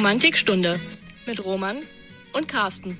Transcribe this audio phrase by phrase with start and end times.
[0.00, 0.80] Romantikstunde
[1.26, 1.76] mit Roman
[2.32, 2.96] und Carsten.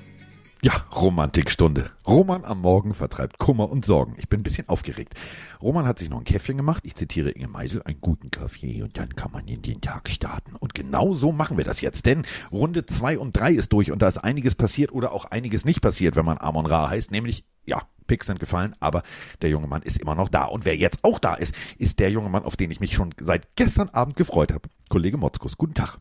[0.63, 1.89] Ja, Romantikstunde.
[2.05, 4.13] Roman am Morgen vertreibt Kummer und Sorgen.
[4.19, 5.15] Ich bin ein bisschen aufgeregt.
[5.59, 6.83] Roman hat sich noch ein Käffchen gemacht.
[6.85, 10.55] Ich zitiere Inge Meisel, einen guten Kaffee und dann kann man in den Tag starten.
[10.55, 12.05] Und genau so machen wir das jetzt.
[12.05, 15.65] Denn Runde zwei und drei ist durch und da ist einiges passiert oder auch einiges
[15.65, 17.09] nicht passiert, wenn man Amon Ra heißt.
[17.09, 19.01] Nämlich, ja, Picks sind gefallen, aber
[19.41, 20.45] der junge Mann ist immer noch da.
[20.45, 23.15] Und wer jetzt auch da ist, ist der junge Mann, auf den ich mich schon
[23.19, 24.69] seit gestern Abend gefreut habe.
[24.89, 25.97] Kollege Motzkus, guten Tag.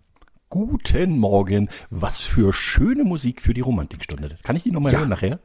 [0.50, 1.68] Guten Morgen.
[1.90, 4.36] Was für schöne Musik für die Romantikstunde.
[4.42, 4.98] Kann ich die nochmal Ja.
[4.98, 5.38] hören nachher?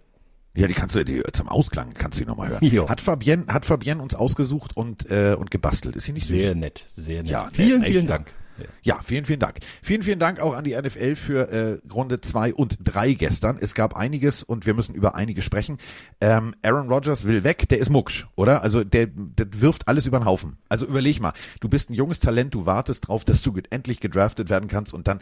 [0.57, 2.65] Ja, die kannst du die, zum Ausklang kannst du die nochmal hören.
[2.65, 2.89] Jo.
[2.89, 5.95] Hat Fabienne, hat Fabienne uns ausgesucht und, äh, und gebastelt.
[5.95, 6.41] Ist sie nicht süß?
[6.41, 7.31] Sehr nett, sehr nett.
[7.31, 8.17] Ja, vielen, echt, vielen ja.
[8.17, 8.33] Dank.
[8.83, 8.99] Ja.
[9.03, 9.57] Vielen, vielen Dank.
[9.81, 13.57] Vielen, vielen Dank auch an die NFL für äh, Runde zwei und drei gestern.
[13.59, 15.77] Es gab einiges und wir müssen über einiges sprechen.
[16.21, 18.61] Ähm, Aaron Rodgers will weg, der ist mucksch, oder?
[18.63, 20.57] Also der, der wirft alles über den Haufen.
[20.69, 23.99] Also überleg mal, du bist ein junges Talent, du wartest drauf, dass du ge- endlich
[23.99, 25.19] gedraftet werden kannst und dann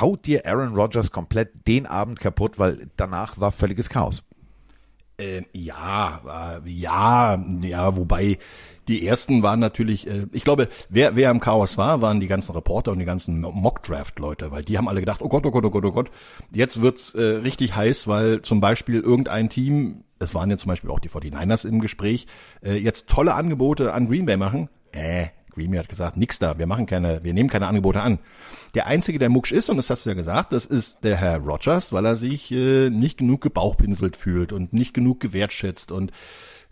[0.00, 4.22] haut dir Aaron Rodgers komplett den Abend kaputt, weil danach war völliges Chaos.
[5.18, 8.38] Ähm, ja, äh, ja, ja, wobei
[8.86, 12.52] die ersten waren natürlich, äh, ich glaube, wer, wer im Chaos war, waren die ganzen
[12.54, 15.70] Reporter und die ganzen Mock-Draft-Leute, weil die haben alle gedacht, oh Gott, oh Gott, oh
[15.70, 16.10] Gott, oh Gott,
[16.52, 20.90] jetzt wird's äh, richtig heiß, weil zum Beispiel irgendein Team, es waren jetzt zum Beispiel
[20.90, 22.26] auch die 49ers im Gespräch,
[22.62, 24.68] äh, jetzt tolle Angebote an Green Bay machen.
[24.92, 28.18] Äh, Bay hat gesagt, nix da, wir machen keine, wir nehmen keine Angebote an.
[28.74, 31.38] Der einzige, der mucksch ist, und das hast du ja gesagt, das ist der Herr
[31.38, 36.12] Rogers, weil er sich äh, nicht genug gebauchpinselt fühlt und nicht genug gewertschätzt und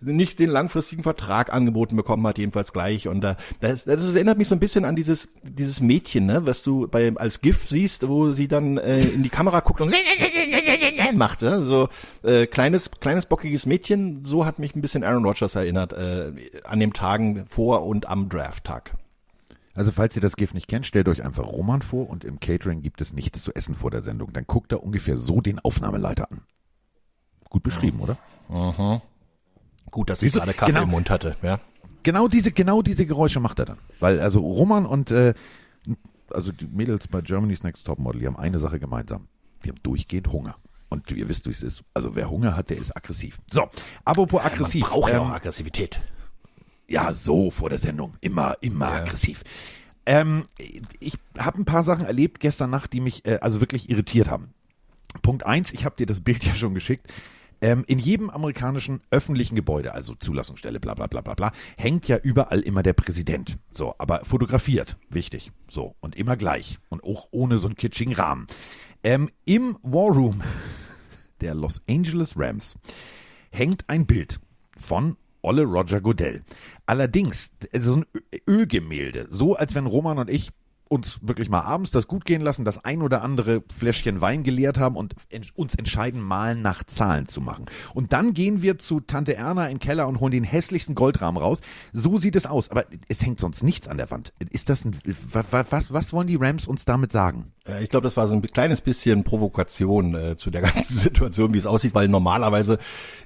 [0.05, 3.09] nicht den langfristigen Vertrag angeboten bekommen hat, jedenfalls gleich.
[3.09, 6.63] Und äh, das, das erinnert mich so ein bisschen an dieses dieses Mädchen, ne, was
[6.63, 9.95] du bei als GIF siehst, wo sie dann äh, in die Kamera guckt und
[11.15, 11.63] macht, ne?
[11.63, 11.89] so
[12.23, 14.25] äh, kleines kleines bockiges Mädchen.
[14.25, 16.33] So hat mich ein bisschen Aaron Rodgers erinnert äh,
[16.65, 18.95] an den Tagen vor und am Drafttag.
[19.75, 22.81] Also falls ihr das GIF nicht kennt, stellt euch einfach Roman vor und im Catering
[22.81, 24.33] gibt es nichts zu essen vor der Sendung.
[24.33, 26.43] Dann guckt er ungefähr so den Aufnahmeleiter an.
[27.51, 28.17] Gut beschrieben, oder?
[29.91, 30.85] Gut, dass Siehst ich gerade Kaffee Genau.
[30.85, 31.37] im Mund hatte.
[31.43, 31.61] Ja.
[32.03, 33.79] Genau diese, genau diese Geräusche macht er dann.
[34.01, 35.35] Weil also Roman und äh,
[36.31, 39.29] also die Mädels bei Germany's Next Topmodel, die haben eine Sache gemeinsam.
[39.65, 40.57] Die haben durchgehend Hunger.
[40.91, 41.83] Und ihr wisst, wie es ist.
[41.95, 43.39] Also wer Hunger hat, der ist aggressiv.
[43.51, 43.69] So,
[44.05, 44.83] apropos aggressiv.
[44.83, 46.01] Man braucht ja ähm, auch Aggressivität.
[46.87, 48.15] Ja, so vor der Sendung.
[48.21, 49.43] Immer, immer aggressiv.
[50.07, 50.45] Ähm,
[51.01, 54.53] ich habe ein paar Sachen erlebt gestern Nacht, die mich äh, also wirklich irritiert haben.
[55.23, 57.11] Punkt eins, ich habe dir das Bild ja schon geschickt.
[57.65, 62.19] Ähm, in jedem amerikanischen öffentlichen Gebäude, also Zulassungsstelle, bla bla bla bla bla, hängt ja
[62.19, 63.57] überall immer der Präsident.
[63.73, 65.51] So, aber fotografiert, wichtig.
[65.67, 66.79] So, und immer gleich.
[66.91, 68.49] Und auch ohne so einen kitschigen Rahmen.
[69.03, 70.43] Ähm, Im War Room
[71.41, 72.77] der Los Angeles Rams
[73.51, 74.41] hängt ein Bild
[74.77, 76.43] von Olle Roger Goodell.
[76.85, 78.05] Allerdings so ein
[78.47, 80.51] Ölgemälde, so als wenn Roman und ich
[80.95, 84.79] uns wirklich mal abends das gut gehen lassen, das ein oder andere Fläschchen Wein geleert
[84.79, 85.15] haben und
[85.55, 87.67] uns entscheiden, mal nach Zahlen zu machen.
[87.95, 91.41] Und dann gehen wir zu Tante Erna in den Keller und holen den hässlichsten Goldrahmen
[91.43, 91.61] raus.
[91.93, 92.71] So sieht es aus.
[92.71, 94.33] Aber es hängt sonst nichts an der Wand.
[94.51, 94.97] Ist das ein,
[95.33, 97.53] wa- wa- was, was wollen die Rams uns damit sagen?
[97.69, 101.53] Äh, Ich glaube, das war so ein kleines bisschen Provokation äh, zu der ganzen Situation,
[101.55, 102.79] wie es aussieht, weil normalerweise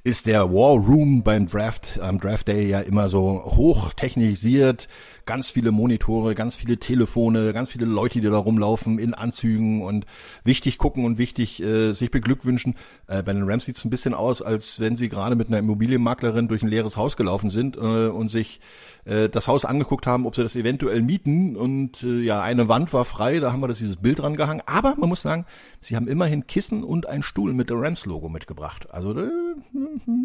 [0.05, 4.89] ist der War Room beim Draft, am Draft Day ja immer so hoch technisiert,
[5.29, 10.07] ganz viele Monitore, ganz viele Telefone, ganz viele Leute, die da rumlaufen in Anzügen und
[10.43, 12.77] wichtig gucken und wichtig äh, sich beglückwünschen.
[13.09, 15.59] Äh, bei den Rams sieht es ein bisschen aus, als wenn sie gerade mit einer
[15.59, 18.61] Immobilienmaklerin durch ein leeres Haus gelaufen sind äh, und sich
[19.09, 22.93] äh, das Haus angeguckt haben, ob sie das eventuell mieten und äh, ja, eine Wand
[22.93, 25.47] war frei, da haben wir das dieses Bild dran aber man muss sagen,
[25.81, 28.89] sie haben immerhin Kissen und einen Stuhl mit der Rams Logo mitgebracht.
[28.91, 29.31] Also äh,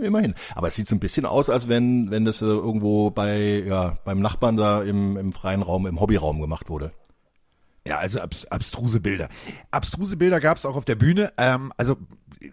[0.01, 3.63] immerhin, aber es sieht so ein bisschen aus, als wenn wenn das äh, irgendwo bei
[3.66, 6.91] ja, beim Nachbarn da im im freien Raum, im Hobbyraum gemacht wurde.
[7.86, 9.27] Ja, also abs abstruse Bilder.
[9.71, 11.33] Abstruse Bilder gab es auch auf der Bühne.
[11.38, 11.97] Ähm, also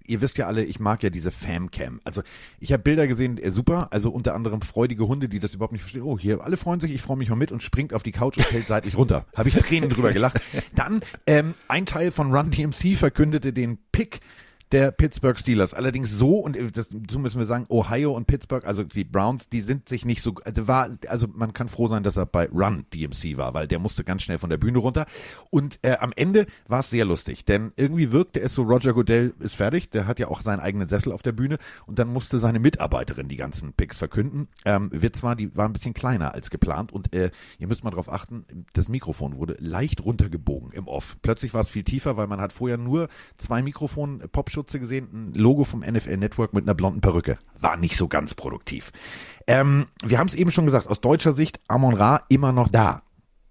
[0.07, 2.01] ihr wisst ja alle, ich mag ja diese Famcam.
[2.05, 2.23] Also
[2.59, 3.89] ich habe Bilder gesehen, äh, super.
[3.91, 6.03] Also unter anderem freudige Hunde, die das überhaupt nicht verstehen.
[6.03, 8.37] Oh, hier, alle freuen sich, ich freue mich mal mit und springt auf die Couch
[8.37, 9.27] und fällt seitlich runter.
[9.35, 10.41] Habe ich Tränen drüber gelacht.
[10.75, 14.21] Dann ähm, ein Teil von Run DMC verkündete den Pick
[14.73, 15.75] der Pittsburgh Steelers.
[15.75, 16.57] Allerdings so, und
[17.11, 20.35] so müssen wir sagen, Ohio und Pittsburgh, also die Browns, die sind sich nicht so,
[20.45, 23.79] also war, also man kann froh sein, dass er bei Run DMC war, weil der
[23.79, 25.07] musste ganz schnell von der Bühne runter.
[25.51, 29.35] Und äh, am Ende war es sehr lustig, denn irgendwie wirkte es so, Roger Goodell
[29.41, 32.39] ist fertig, der hat ja auch seinen eigenen Sessel auf der Bühne und dann musste
[32.39, 34.49] seine Mitarbeiterin die ganzen Picks verkünden.
[34.65, 37.91] Ähm, Witz war, die war ein bisschen kleiner als geplant und äh, ihr müsst mal
[37.91, 41.17] drauf achten, das Mikrofon wurde leicht runtergebogen im Off.
[41.23, 44.23] Plötzlich war es viel tiefer, weil man hat vorher nur zwei Mikrofon
[44.61, 47.39] Popschutze gesehen, ein Logo vom NFL Network mit einer blonden Perücke.
[47.61, 48.93] War nicht so ganz produktiv.
[49.47, 53.03] Ähm, wir haben es eben schon gesagt, aus deutscher Sicht Amon Ra immer noch da.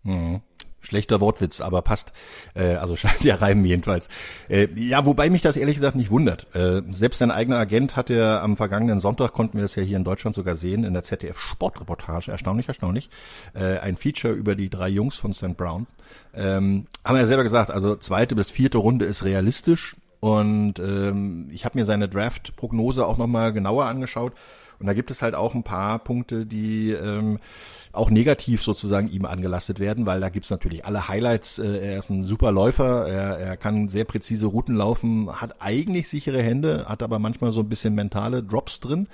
[0.04, 0.42] Mhm.
[0.82, 2.12] Schlechter Wortwitz, aber passt.
[2.54, 4.08] Äh, also scheint ja reimen jedenfalls.
[4.50, 6.48] Äh, ja, wobei mich das ehrlich gesagt nicht wundert.
[6.56, 9.98] Äh, selbst sein eigener Agent hat ja am vergangenen Sonntag, konnten wir das ja hier
[9.98, 13.10] in Deutschland sogar sehen, in der ZDF-Sportreportage, erstaunlich, erstaunlich,
[13.56, 15.58] äh, ein Feature über die drei Jungs von St.
[15.58, 15.88] Brown.
[16.36, 19.96] Ähm, haben ja selber gesagt, also zweite bis vierte Runde ist realistisch.
[20.20, 24.34] Und ähm, ich habe mir seine Draft-Prognose auch nochmal genauer angeschaut.
[24.80, 27.40] Und da gibt es halt auch ein paar Punkte, die ähm,
[27.92, 31.60] auch negativ sozusagen ihm angelastet werden, weil da gibt's natürlich alle Highlights.
[31.60, 36.08] Äh, er ist ein super Läufer, er, er kann sehr präzise Routen laufen, hat eigentlich
[36.08, 39.08] sichere Hände, hat aber manchmal so ein bisschen mentale Drops drin.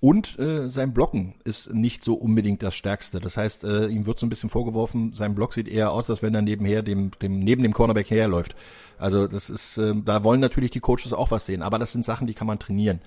[0.00, 3.20] Und äh, sein Blocken ist nicht so unbedingt das Stärkste.
[3.20, 6.22] Das heißt, äh, ihm wird so ein bisschen vorgeworfen, sein Block sieht eher aus, als
[6.22, 8.54] wenn er nebenher dem, dem neben dem Cornerback herläuft.
[8.98, 12.04] Also das ist, äh, da wollen natürlich die Coaches auch was sehen, aber das sind
[12.04, 13.00] Sachen, die kann man trainieren.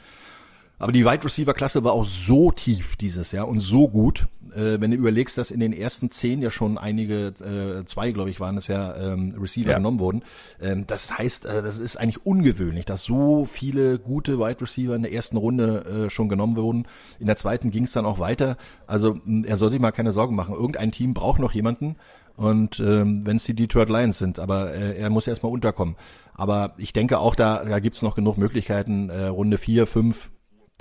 [0.82, 4.26] Aber die Wide Receiver Klasse war auch so tief dieses Jahr und so gut.
[4.56, 8.32] Äh, wenn du überlegst, dass in den ersten zehn ja schon einige, äh, zwei glaube
[8.32, 9.78] ich waren es ja, ähm, Receiver ja.
[9.78, 10.24] genommen wurden.
[10.60, 15.04] Ähm, das heißt, äh, das ist eigentlich ungewöhnlich, dass so viele gute Wide Receiver in
[15.04, 16.88] der ersten Runde äh, schon genommen wurden.
[17.20, 18.58] In der zweiten ging es dann auch weiter.
[18.88, 20.56] Also er soll sich mal keine Sorgen machen.
[20.56, 21.96] Irgendein Team braucht noch jemanden.
[22.38, 25.96] Und ähm, wenn es die Detroit Lions sind, aber äh, er muss erstmal unterkommen.
[26.34, 29.12] Aber ich denke auch, da, da gibt's noch genug Möglichkeiten.
[29.12, 30.32] Äh, Runde vier, fünf,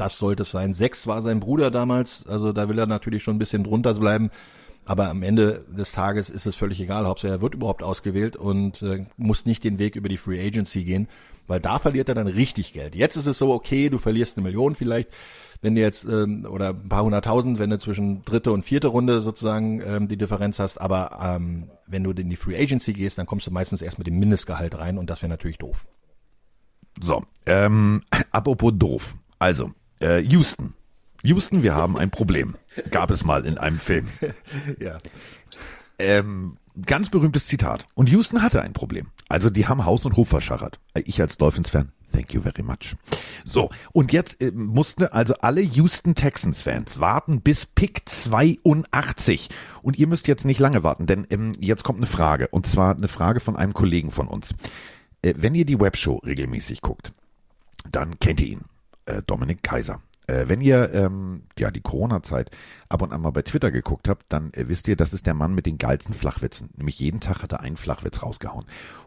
[0.00, 0.72] das sollte es sein.
[0.72, 4.30] Sechs war sein Bruder damals, also da will er natürlich schon ein bisschen drunter bleiben.
[4.86, 8.82] Aber am Ende des Tages ist es völlig egal, Hauptsache er wird überhaupt ausgewählt und
[8.82, 11.06] äh, muss nicht den Weg über die Free Agency gehen,
[11.46, 12.94] weil da verliert er dann richtig Geld.
[12.94, 15.10] Jetzt ist es so, okay, du verlierst eine Million vielleicht,
[15.60, 19.20] wenn du jetzt ähm, oder ein paar hunderttausend, wenn du zwischen dritte und vierte Runde
[19.20, 23.26] sozusagen ähm, die Differenz hast, aber ähm, wenn du in die Free Agency gehst, dann
[23.26, 25.86] kommst du meistens erst mit dem Mindestgehalt rein und das wäre natürlich doof.
[27.00, 28.02] So, ähm,
[28.32, 29.14] apropos doof.
[29.38, 29.70] Also,
[30.00, 30.74] äh, Houston.
[31.22, 32.56] Houston, wir haben ein Problem.
[32.90, 34.08] Gab es mal in einem Film.
[34.78, 34.98] ja.
[35.98, 36.56] Ähm,
[36.86, 37.86] ganz berühmtes Zitat.
[37.94, 39.08] Und Houston hatte ein Problem.
[39.28, 40.80] Also die haben Haus und Hof verschachert.
[40.94, 42.96] Äh, ich als Dolphins-Fan, thank you very much.
[43.44, 49.50] So, und jetzt äh, mussten also alle Houston Texans-Fans warten bis Pick 82.
[49.82, 52.48] Und ihr müsst jetzt nicht lange warten, denn ähm, jetzt kommt eine Frage.
[52.48, 54.54] Und zwar eine Frage von einem Kollegen von uns.
[55.20, 57.12] Äh, wenn ihr die Webshow regelmäßig guckt,
[57.90, 58.69] dann kennt ihr ihn
[59.10, 60.00] äh, Dominik Kaiser.
[60.26, 62.50] Äh, wenn ihr ähm, ja die Corona-Zeit
[62.88, 65.34] ab und an mal bei Twitter geguckt habt, dann äh, wisst ihr, das ist der
[65.34, 66.70] Mann mit den geilsten Flachwitzen.
[66.76, 68.66] Nämlich jeden Tag hat er einen Flachwitz rausgehauen.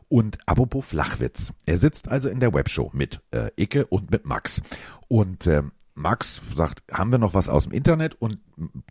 [0.09, 4.61] Und apropos Flachwitz, er sitzt also in der Webshow mit äh, Icke und mit Max.
[5.07, 5.63] Und äh,
[5.95, 8.15] Max sagt, haben wir noch was aus dem Internet?
[8.19, 8.39] Und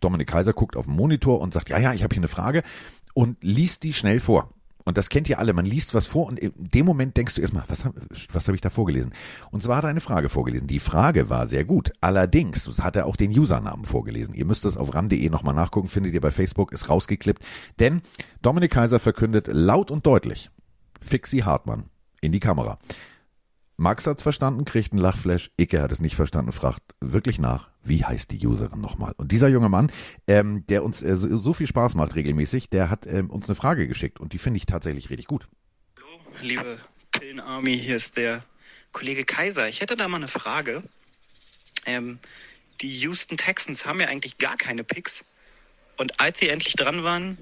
[0.01, 2.63] Dominik Kaiser guckt auf den Monitor und sagt, ja, ja, ich habe hier eine Frage
[3.13, 4.49] und liest die schnell vor.
[4.85, 5.53] Und das kennt ihr alle.
[5.53, 8.01] Man liest was vor und in dem Moment denkst du erstmal, was habe
[8.31, 9.13] was hab ich da vorgelesen?
[9.51, 10.67] Und zwar hat er eine Frage vorgelesen.
[10.67, 11.93] Die Frage war sehr gut.
[12.01, 14.33] Allerdings hat er auch den Usernamen vorgelesen.
[14.33, 17.43] Ihr müsst das auf ram.de nochmal nachgucken, findet ihr bei Facebook, ist rausgeklippt.
[17.79, 18.01] Denn
[18.41, 20.49] Dominik Kaiser verkündet laut und deutlich,
[21.01, 21.85] Fixi Hartmann
[22.21, 22.77] in die Kamera.
[23.77, 25.49] Max hat's verstanden, kriegt einen Lachflash.
[25.57, 29.13] Icke hat es nicht verstanden, fragt wirklich nach, wie heißt die Userin nochmal?
[29.17, 29.91] Und dieser junge Mann,
[30.27, 33.87] ähm, der uns äh, so viel Spaß macht regelmäßig, der hat ähm, uns eine Frage
[33.87, 35.47] geschickt und die finde ich tatsächlich richtig gut.
[35.97, 36.79] Hallo, liebe
[37.11, 38.43] Pillen Army, hier ist der
[38.91, 39.67] Kollege Kaiser.
[39.67, 40.83] Ich hätte da mal eine Frage.
[41.85, 42.19] Ähm,
[42.81, 45.25] die Houston Texans haben ja eigentlich gar keine Picks.
[45.97, 47.37] Und als sie endlich dran waren,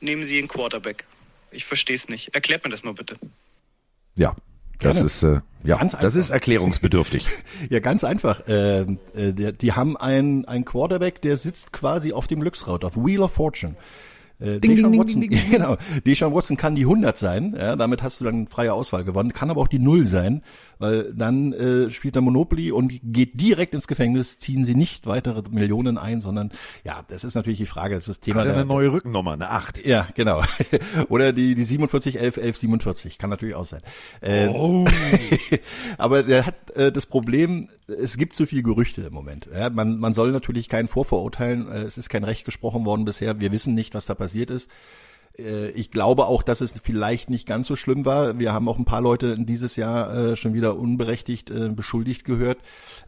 [0.00, 1.04] nehmen sie einen Quarterback.
[1.50, 2.34] Ich verstehe es nicht.
[2.34, 3.18] Erklärt mir das mal bitte.
[4.16, 4.34] Ja,
[4.80, 7.26] das ist äh, ja, ganz das ist erklärungsbedürftig.
[7.70, 8.46] ja, ganz einfach.
[8.46, 12.96] Äh, äh, der, die haben einen ein Quarterback, der sitzt quasi auf dem Glücksrad, auf
[12.96, 13.76] Wheel of Fortune.
[14.40, 15.76] Äh, ding, Deshaun ding, Watson, ding, ding, genau.
[16.04, 19.50] Deshaun Watson kann die 100 sein, ja, damit hast du dann freie Auswahl gewonnen, kann
[19.50, 20.42] aber auch die 0 sein
[20.78, 25.42] weil dann äh, spielt er Monopoly und geht direkt ins Gefängnis, ziehen sie nicht weitere
[25.50, 26.50] Millionen ein, sondern
[26.84, 28.40] ja, das ist natürlich die Frage, das ist das Thema.
[28.40, 29.84] Hat er eine neue Rückennummer, eine 8.
[29.86, 30.42] Ja, genau.
[31.08, 33.80] Oder die, die 47, 11, 11, 47, kann natürlich auch sein.
[34.20, 34.86] Äh, oh.
[35.98, 39.48] aber der hat äh, das Problem, es gibt zu viel Gerüchte im Moment.
[39.52, 43.40] Ja, man, man soll natürlich keinen vorverurteilen, äh, es ist kein Recht gesprochen worden bisher,
[43.40, 44.70] wir wissen nicht, was da passiert ist.
[45.38, 48.38] Äh, ich glaube auch, dass es vielleicht nicht ganz so schlimm war.
[48.38, 52.58] Wir haben auch ein paar Leute dieses Jahr äh, schon wieder unberechtigt äh, beschuldigt gehört.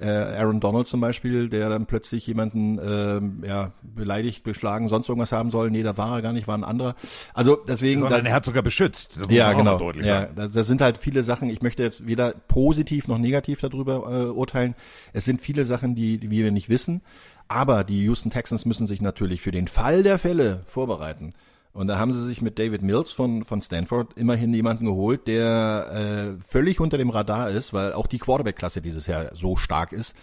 [0.00, 5.32] Äh, Aaron Donald zum Beispiel, der dann plötzlich jemanden äh, ja, beleidigt, beschlagen, sonst irgendwas
[5.32, 5.70] haben soll.
[5.70, 6.94] Nee, da war er gar nicht, war ein anderer.
[7.34, 8.00] Also deswegen.
[8.00, 9.18] Sondern da, er hat sogar beschützt.
[9.28, 9.92] Ja, genau.
[9.92, 11.48] Ja, das, das sind halt viele Sachen.
[11.48, 14.74] Ich möchte jetzt weder positiv noch negativ darüber äh, urteilen.
[15.12, 17.02] Es sind viele Sachen, die, die wir nicht wissen.
[17.48, 21.30] Aber die Houston Texans müssen sich natürlich für den Fall der Fälle vorbereiten.
[21.76, 25.90] Und da haben sie sich mit David Mills von, von Stanford immerhin jemanden geholt, der
[26.38, 30.14] äh, völlig unter dem Radar ist, weil auch die Quarterback-Klasse dieses Jahr so stark ist.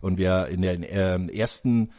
[0.00, 1.90] Und wir in den äh, ersten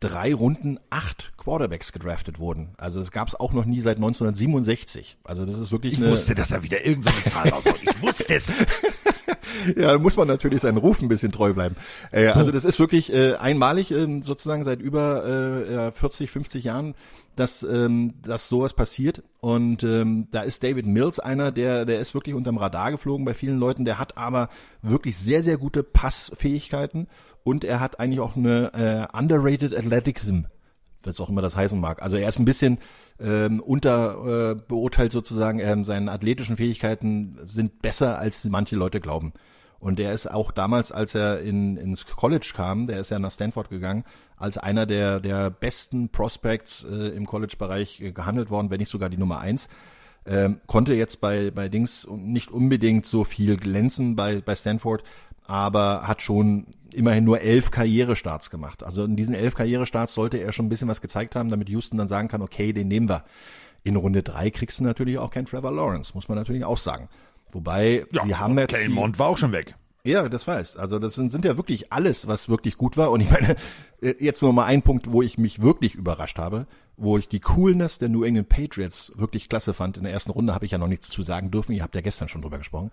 [0.00, 2.70] drei Runden acht Quarterbacks gedraftet wurden.
[2.78, 5.18] Also das gab es auch noch nie seit 1967.
[5.22, 7.78] Also das ist wirklich Ich eine, wusste, dass er wieder irgendeine so Zahl raushaut.
[7.80, 8.52] Ich wusste es.
[9.76, 11.76] ja, muss man natürlich seinen Ruf ein bisschen treu bleiben.
[12.10, 12.40] Äh, so.
[12.40, 16.94] Also das ist wirklich äh, einmalig, äh, sozusagen seit über äh, 40, 50 Jahren,
[17.38, 19.22] dass, ähm, dass sowas passiert.
[19.40, 23.34] Und ähm, da ist David Mills einer, der, der ist wirklich unterm Radar geflogen bei
[23.34, 23.84] vielen Leuten.
[23.84, 24.48] Der hat aber
[24.82, 27.06] wirklich sehr, sehr gute Passfähigkeiten
[27.44, 30.42] und er hat eigentlich auch eine äh, underrated Athleticism,
[31.04, 32.02] was auch immer das heißen mag.
[32.02, 32.78] Also er ist ein bisschen
[33.20, 35.60] ähm, unter äh, beurteilt sozusagen.
[35.60, 39.32] Ähm, seine athletischen Fähigkeiten sind besser, als manche Leute glauben.
[39.80, 43.30] Und der ist auch damals, als er in, ins College kam, der ist ja nach
[43.30, 44.04] Stanford gegangen,
[44.38, 49.08] als einer der, der besten Prospects äh, im College-Bereich äh, gehandelt worden, wenn nicht sogar
[49.08, 49.68] die Nummer eins.
[50.26, 55.02] Ähm, konnte jetzt bei, bei Dings nicht unbedingt so viel glänzen bei, bei Stanford,
[55.46, 58.82] aber hat schon immerhin nur elf Karrierestarts gemacht.
[58.82, 61.96] Also in diesen elf Karrierestarts sollte er schon ein bisschen was gezeigt haben, damit Houston
[61.96, 63.24] dann sagen kann, okay, den nehmen wir.
[63.84, 67.08] In Runde drei kriegst du natürlich auch keinen Trevor Lawrence, muss man natürlich auch sagen.
[67.52, 68.74] Wobei, ja, die haben jetzt.
[68.74, 69.74] Claymont war auch schon weg.
[70.04, 70.76] Ja, das weiß.
[70.76, 73.10] Also das sind, sind ja wirklich alles, was wirklich gut war.
[73.10, 73.56] Und ich meine,
[74.00, 76.66] jetzt noch mal ein Punkt, wo ich mich wirklich überrascht habe
[76.98, 79.96] wo ich die Coolness der New England Patriots wirklich klasse fand.
[79.96, 81.72] In der ersten Runde habe ich ja noch nichts zu sagen dürfen.
[81.72, 82.90] Ihr habt ja gestern schon drüber gesprochen.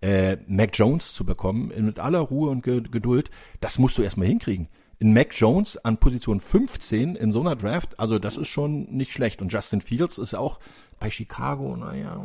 [0.00, 4.68] Äh, Mac Jones zu bekommen, mit aller Ruhe und Geduld, das musst du erstmal hinkriegen.
[5.00, 9.12] In Mac Jones an Position 15 in so einer Draft, also das ist schon nicht
[9.12, 9.42] schlecht.
[9.42, 10.60] Und Justin Fields ist auch
[11.00, 12.20] bei Chicago, naja,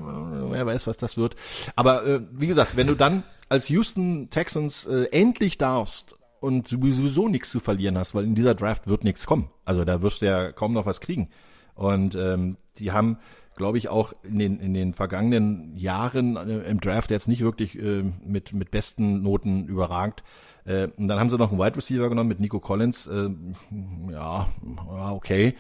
[0.50, 1.36] wer weiß, was das wird.
[1.76, 7.28] Aber äh, wie gesagt, wenn du dann als Houston Texans äh, endlich darfst und sowieso
[7.30, 9.48] nichts zu verlieren hast, weil in dieser Draft wird nichts kommen.
[9.64, 11.30] Also da wirst du ja kaum noch was kriegen.
[11.76, 13.18] Und ähm, die haben,
[13.56, 17.78] glaube ich, auch in den, in den vergangenen Jahren äh, im Draft jetzt nicht wirklich
[17.78, 20.24] äh, mit, mit besten Noten überragt.
[20.66, 23.06] Äh, und dann haben sie noch einen Wide Receiver genommen mit Nico Collins.
[23.06, 23.30] Äh,
[24.12, 24.50] ja,
[25.12, 25.54] okay.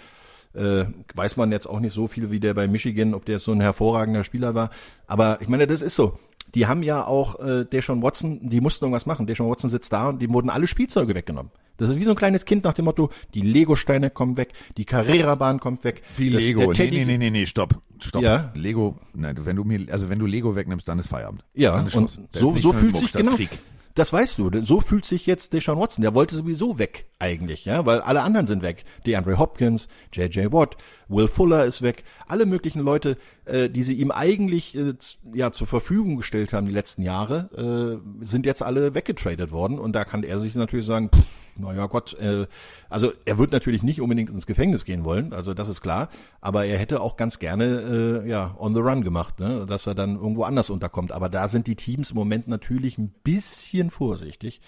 [0.55, 3.51] Äh, weiß man jetzt auch nicht so viel wie der bei Michigan, ob der so
[3.51, 4.71] ein hervorragender Spieler war.
[5.05, 6.17] Aber ich meine, das ist so
[6.55, 9.27] die haben ja auch äh, Deshaun Watson, die mussten irgendwas machen.
[9.27, 11.51] Deshaun Watson sitzt da und die wurden alle Spielzeuge weggenommen.
[11.77, 14.85] Das ist wie so ein kleines Kind nach dem Motto, die Lego-Steine kommen weg, die
[14.85, 16.03] Carrera-Bahn kommt weg.
[16.17, 16.71] Wie das, Lego?
[16.71, 17.81] Nee, nee, nee, nee, nee, stopp.
[17.99, 18.21] Stopp.
[18.21, 18.51] Ja.
[18.53, 21.43] Lego, nein, wenn du mir, also wenn du Lego wegnimmst, dann ist Feierabend.
[21.55, 22.27] Ja, dann ist und Schluss.
[22.31, 23.35] Da so, so fühlt Muck, sich genau.
[23.35, 23.49] Krieg.
[23.95, 26.01] Das weißt du, so fühlt sich jetzt Deshaun Watson.
[26.01, 28.85] Der wollte sowieso weg eigentlich, ja, weil alle anderen sind weg.
[29.05, 30.51] DeAndre Hopkins, J.J.
[30.51, 30.77] Watt,
[31.09, 32.03] Will Fuller ist weg.
[32.27, 34.95] Alle möglichen Leute, äh, die sie ihm eigentlich äh,
[35.33, 39.77] ja zur Verfügung gestellt haben die letzten Jahre, äh, sind jetzt alle weggetradet worden.
[39.77, 41.23] Und da kann er sich natürlich sagen, pff,
[41.55, 42.47] naja Gott, äh,
[42.89, 46.09] also er wird natürlich nicht unbedingt ins Gefängnis gehen wollen, also das ist klar,
[46.41, 49.95] aber er hätte auch ganz gerne äh, ja on the run gemacht, ne, dass er
[49.95, 51.11] dann irgendwo anders unterkommt.
[51.11, 54.61] Aber da sind die Teams im Moment natürlich ein bisschen vorsichtig,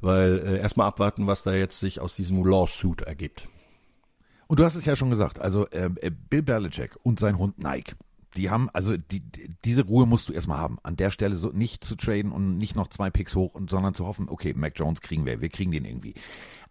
[0.00, 3.48] weil äh, erstmal abwarten, was da jetzt sich aus diesem Lawsuit ergibt.
[4.46, 7.58] Und du hast es ja schon gesagt, also äh, äh, Bill Belichick und sein Hund
[7.58, 7.94] Nike,
[8.36, 9.22] die haben, also die,
[9.64, 10.78] diese Ruhe musst du erstmal haben.
[10.82, 13.94] An der Stelle so nicht zu traden und nicht noch zwei Picks hoch, und, sondern
[13.94, 16.14] zu hoffen, okay, Mac Jones kriegen wir, wir kriegen den irgendwie.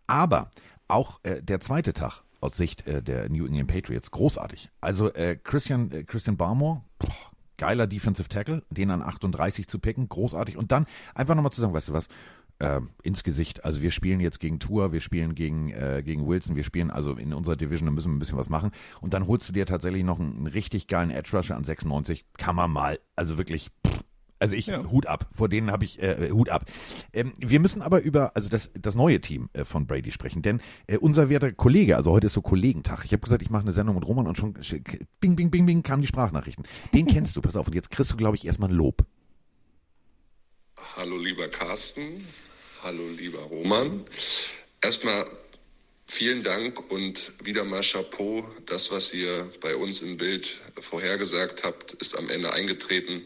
[0.07, 0.51] Aber
[0.87, 4.69] auch äh, der zweite Tag aus Sicht äh, der New England Patriots großartig.
[4.81, 10.09] Also äh, Christian äh, Christian Barmore, boah, geiler Defensive Tackle, den an 38 zu picken,
[10.09, 10.57] großartig.
[10.57, 12.07] Und dann einfach nochmal zu sagen, weißt du was,
[12.57, 13.63] äh, ins Gesicht.
[13.63, 17.13] Also wir spielen jetzt gegen Tour, wir spielen gegen, äh, gegen Wilson, wir spielen also
[17.13, 18.71] in unserer Division, da müssen wir ein bisschen was machen.
[19.01, 22.25] Und dann holst du dir tatsächlich noch einen, einen richtig geilen Edge Rusher an 96.
[22.37, 24.03] Kann man mal, also wirklich, pff,
[24.39, 24.83] also ich, Ja.
[24.89, 26.65] Hut ab, vor denen habe ich äh, Hut ab.
[27.13, 30.61] Ähm, wir müssen aber über also das, das neue Team äh, von Brady sprechen, denn
[30.87, 33.71] äh, unser werter Kollege, also heute ist so Kollegentag, ich habe gesagt, ich mache eine
[33.73, 34.81] Sendung mit Roman und schon sch-
[35.19, 36.65] bing, bing, bing, bing kamen die Sprachnachrichten.
[36.93, 39.05] Den kennst du, pass auf, und jetzt kriegst du, glaube ich, erstmal ein Lob.
[40.95, 42.25] Hallo lieber Carsten,
[42.83, 44.03] hallo lieber Roman.
[44.81, 45.25] Erstmal
[46.07, 48.49] vielen Dank und wieder mal Chapeau.
[48.65, 53.23] Das, was ihr bei uns im Bild vorhergesagt habt, ist am Ende eingetreten.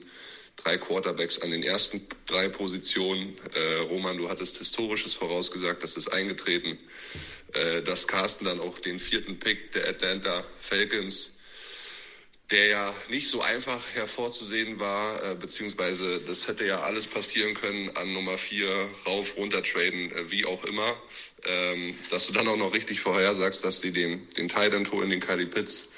[0.63, 3.35] Drei Quarterbacks an den ersten drei Positionen.
[3.53, 6.77] Äh, Roman, du hattest Historisches vorausgesagt, das ist eingetreten.
[7.53, 11.33] Äh, dass Carsten dann auch den vierten Pick der Atlanta Falcons
[12.53, 17.89] der ja nicht so einfach hervorzusehen war, äh, beziehungsweise das hätte ja alles passieren können
[17.95, 18.69] an Nummer vier,
[19.05, 20.95] rauf, runter traden, äh, wie auch immer,
[21.45, 25.19] ähm, dass du dann auch noch richtig vorhersagst, dass die den, den Titan holen, den
[25.19, 25.89] Kylie Pitts.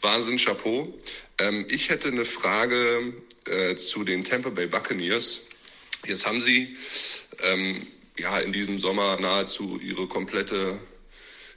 [0.00, 0.92] Wahnsinn, Chapeau.
[1.38, 3.14] Ähm, ich hätte eine Frage
[3.46, 5.42] äh, zu den Tampa Bay Buccaneers.
[6.06, 6.76] Jetzt haben sie
[7.42, 7.86] ähm,
[8.18, 10.78] ja in diesem Sommer nahezu ihre komplette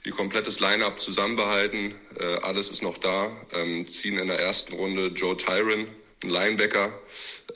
[0.06, 1.94] ihr komplettes Line-up zusammenbehalten.
[2.18, 3.30] Äh, alles ist noch da.
[3.52, 5.86] Ähm, ziehen in der ersten Runde Joe Tyron,
[6.22, 6.96] ein Linebacker.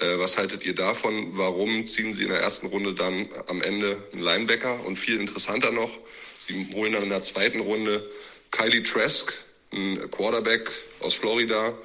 [0.00, 1.38] Äh, was haltet ihr davon?
[1.38, 4.84] Warum ziehen sie in der ersten Runde dann am Ende einen Linebacker?
[4.84, 5.96] Und viel interessanter noch,
[6.40, 8.10] sie holen dann in der zweiten Runde
[8.50, 9.32] Kylie Trask,
[9.72, 10.68] ein Quarterback
[10.98, 11.78] aus Florida.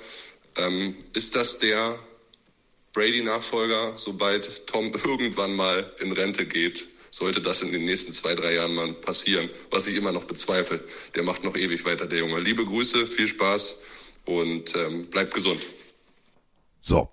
[0.58, 2.00] Ähm, ist das der
[2.96, 6.88] Brady-Nachfolger, sobald Tom irgendwann mal in Rente geht?
[7.16, 10.84] sollte das in den nächsten zwei, drei Jahren mal passieren, was ich immer noch bezweifle.
[11.16, 12.42] Der macht noch ewig weiter, der Junge.
[12.42, 13.80] Liebe Grüße, viel Spaß
[14.26, 15.62] und ähm, bleibt gesund.
[16.82, 17.10] So,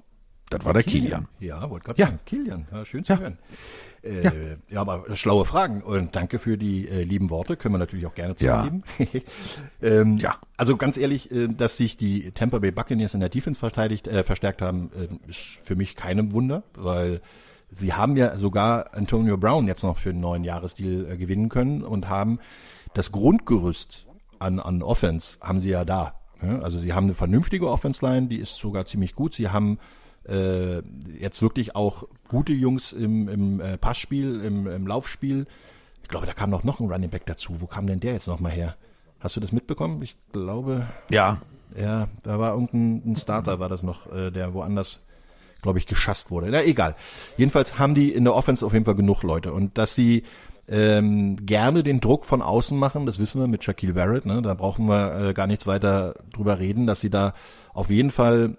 [0.51, 1.29] das war der Kilian.
[1.39, 2.07] Ja, wollte gerade ja.
[2.07, 3.21] sagen, Kilian, ja, schön zu ja.
[3.21, 3.39] hören.
[4.03, 4.33] Äh, ja.
[4.69, 4.81] ja.
[4.81, 8.35] aber schlaue Fragen und danke für die äh, lieben Worte, können wir natürlich auch gerne
[8.35, 8.83] zurückgeben.
[8.99, 9.21] Ja.
[9.83, 10.33] ähm, ja.
[10.57, 14.23] Also ganz ehrlich, äh, dass sich die Tampa Bay Buccaneers in der Defense verteidigt, äh,
[14.23, 17.21] verstärkt haben, äh, ist für mich keinem Wunder, weil
[17.75, 21.83] Sie haben ja sogar Antonio Brown jetzt noch für einen neuen Jahresdeal äh, gewinnen können
[21.83, 22.39] und haben
[22.93, 24.07] das Grundgerüst
[24.39, 26.15] an, an Offense haben sie ja da.
[26.61, 29.33] Also sie haben eine vernünftige Offense-Line, die ist sogar ziemlich gut.
[29.33, 29.79] Sie haben
[30.29, 30.83] äh,
[31.19, 35.47] jetzt wirklich auch gute Jungs im, im äh, Passspiel, im, im Laufspiel.
[36.03, 37.61] Ich glaube, da kam noch, noch ein Running Back dazu.
[37.61, 38.77] Wo kam denn der jetzt nochmal her?
[39.21, 40.03] Hast du das mitbekommen?
[40.03, 40.87] Ich glaube.
[41.11, 41.41] Ja.
[41.79, 45.01] Ja, da war irgendein Starter, war das noch, äh, der woanders
[45.63, 46.49] glaube ich, geschasst wurde.
[46.51, 46.97] Na, egal.
[47.39, 49.53] Jedenfalls haben die in der Offense auf jeden Fall genug Leute.
[49.53, 50.25] Und dass sie
[50.69, 54.43] ähm, gerne den Druck von außen machen, das wissen wir mit Shaquille Barrett, ne?
[54.43, 57.35] da brauchen wir äh, gar nichts weiter drüber reden, dass sie da
[57.73, 58.57] auf jeden Fall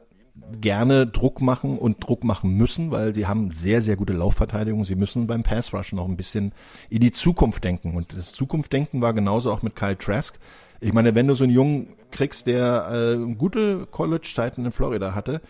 [0.60, 4.84] gerne Druck machen und Druck machen müssen, weil sie haben sehr, sehr gute Laufverteidigung.
[4.84, 6.54] Sie müssen beim Pass Rush noch ein bisschen
[6.90, 7.96] in die Zukunft denken.
[7.96, 10.38] Und das Zukunftdenken war genauso auch mit Kyle Trask.
[10.82, 15.42] Ich meine, wenn du so einen Jungen kriegst, der äh, gute College-Zeiten in Florida hatte,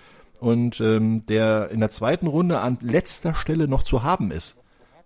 [0.43, 4.55] und ähm, der in der zweiten Runde an letzter Stelle noch zu haben ist.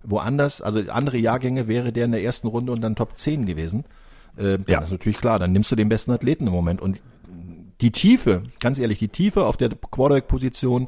[0.02, 3.86] Woanders, also andere Jahrgänge wäre der in der ersten Runde und dann Top 10 gewesen.
[4.36, 4.82] Äh, ja.
[4.82, 6.82] ist natürlich klar, dann nimmst du den besten Athleten im Moment.
[6.82, 7.02] Und
[7.82, 10.88] die Tiefe, ganz ehrlich, die Tiefe auf der Quarterback-Position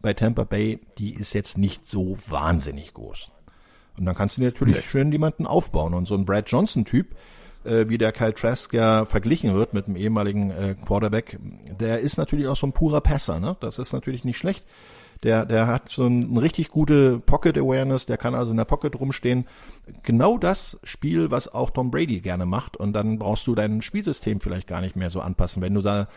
[0.00, 3.30] bei Tampa Bay, die ist jetzt nicht so wahnsinnig groß.
[3.98, 4.82] Und dann kannst du natürlich nee.
[4.82, 5.92] schön jemanden aufbauen.
[5.92, 7.14] Und so ein Brad Johnson-Typ,
[7.64, 11.38] äh, wie der Kyle Trask ja verglichen wird mit dem ehemaligen äh, Quarterback,
[11.78, 13.56] der ist natürlich auch so ein purer Passer, ne?
[13.60, 14.64] Das ist natürlich nicht schlecht.
[15.22, 18.64] Der, der hat so ein, eine richtig gute Pocket Awareness, der kann also in der
[18.64, 19.46] Pocket rumstehen.
[20.02, 22.76] Genau das Spiel, was auch Tom Brady gerne macht.
[22.76, 25.60] Und dann brauchst du dein Spielsystem vielleicht gar nicht mehr so anpassen.
[25.60, 26.08] Wenn du da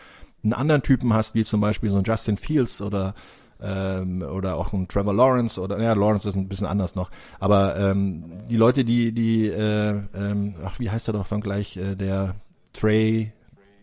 [0.42, 3.14] einen anderen Typen hast, wie zum Beispiel so ein Justin Fields oder
[3.62, 7.76] ähm, oder auch ein Trevor Lawrence oder ja Lawrence ist ein bisschen anders noch, aber
[7.76, 11.94] ähm, die Leute, die die äh, ähm, ach wie heißt er doch dann gleich äh,
[11.94, 12.34] der
[12.72, 13.32] Trey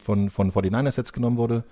[0.01, 1.63] von von 49ers jetzt genommen wurde.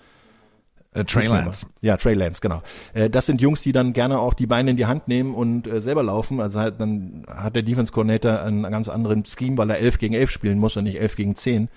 [0.93, 1.67] Äh, Trey Lance.
[1.81, 2.61] Ja, Trey Lance, genau.
[2.93, 5.67] Äh, das sind Jungs, die dann gerne auch die Beine in die Hand nehmen und
[5.67, 6.39] äh, selber laufen.
[6.41, 10.13] Also halt, dann hat der Defense Coordinator einen ganz anderen Scheme, weil er 11 gegen
[10.15, 11.69] 11 spielen muss und nicht 11 gegen 10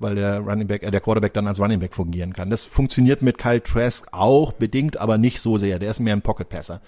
[0.00, 2.50] weil der Running Back, äh, der Quarterback dann als Running Back fungieren kann.
[2.50, 5.78] Das funktioniert mit Kyle Trask auch bedingt, aber nicht so sehr.
[5.78, 6.80] Der ist mehr ein Pocket Passer.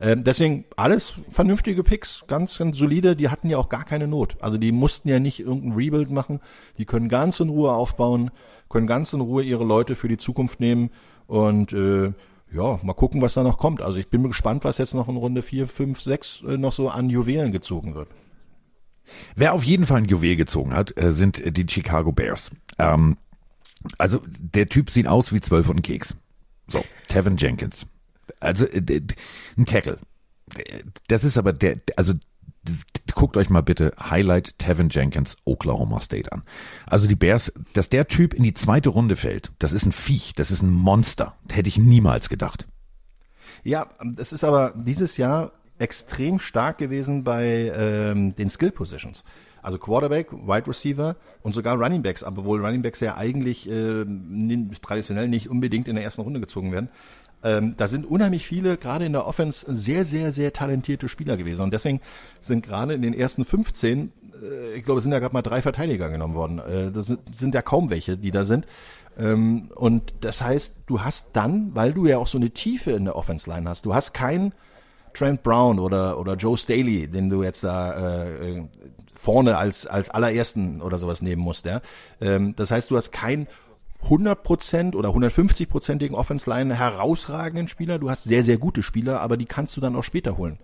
[0.00, 3.16] Ähm, deswegen alles vernünftige Picks, ganz, ganz solide.
[3.16, 4.36] Die hatten ja auch gar keine Not.
[4.40, 6.40] Also die mussten ja nicht irgendein Rebuild machen.
[6.78, 8.30] Die können ganz in Ruhe aufbauen,
[8.68, 10.90] können ganz in Ruhe ihre Leute für die Zukunft nehmen
[11.28, 12.12] und äh,
[12.50, 13.82] ja, mal gucken, was da noch kommt.
[13.82, 16.88] Also ich bin gespannt, was jetzt noch in Runde 4, 5, 6 äh, noch so
[16.88, 18.08] an Juwelen gezogen wird.
[19.36, 22.50] Wer auf jeden Fall ein Juwel gezogen hat, äh, sind die Chicago Bears.
[22.78, 23.16] Ähm,
[23.98, 26.14] also der Typ sieht aus wie zwölf und Keks.
[26.66, 27.86] So, Tevin Jenkins.
[28.40, 29.02] Also äh,
[29.56, 29.98] ein Tackle.
[31.08, 32.14] Das ist aber der, also
[33.14, 36.42] guckt euch mal bitte Highlight Tevin Jenkins Oklahoma State an.
[36.86, 40.34] Also die Bears, dass der Typ in die zweite Runde fällt, das ist ein Viech,
[40.34, 41.34] das ist ein Monster.
[41.50, 42.66] Hätte ich niemals gedacht.
[43.64, 49.24] Ja, das ist aber dieses Jahr extrem stark gewesen bei ähm, den Skill Positions.
[49.62, 54.04] Also Quarterback, Wide Receiver und sogar Running Backs, aber wohl Running Backs ja eigentlich äh,
[54.80, 56.88] traditionell nicht unbedingt in der ersten Runde gezogen werden.
[57.42, 61.62] Ähm, da sind unheimlich viele, gerade in der Offense, sehr, sehr, sehr talentierte Spieler gewesen.
[61.62, 62.00] Und deswegen
[62.40, 65.62] sind gerade in den ersten 15, äh, ich glaube, es sind ja gerade mal drei
[65.62, 66.58] Verteidiger genommen worden.
[66.58, 68.66] Äh, das sind, sind ja kaum welche, die da sind.
[69.18, 73.04] Ähm, und das heißt, du hast dann, weil du ja auch so eine Tiefe in
[73.04, 74.52] der Offense-Line hast, du hast keinen
[75.14, 78.64] Trent Brown oder, oder Joe Staley, den du jetzt da äh,
[79.20, 81.64] vorne als, als allerersten oder sowas nehmen musst.
[81.64, 81.80] Ja?
[82.20, 83.48] Ähm, das heißt, du hast keinen
[84.04, 87.98] 100% oder 150%igen Offense-Line herausragenden Spieler.
[87.98, 90.58] Du hast sehr, sehr gute Spieler, aber die kannst du dann auch später holen.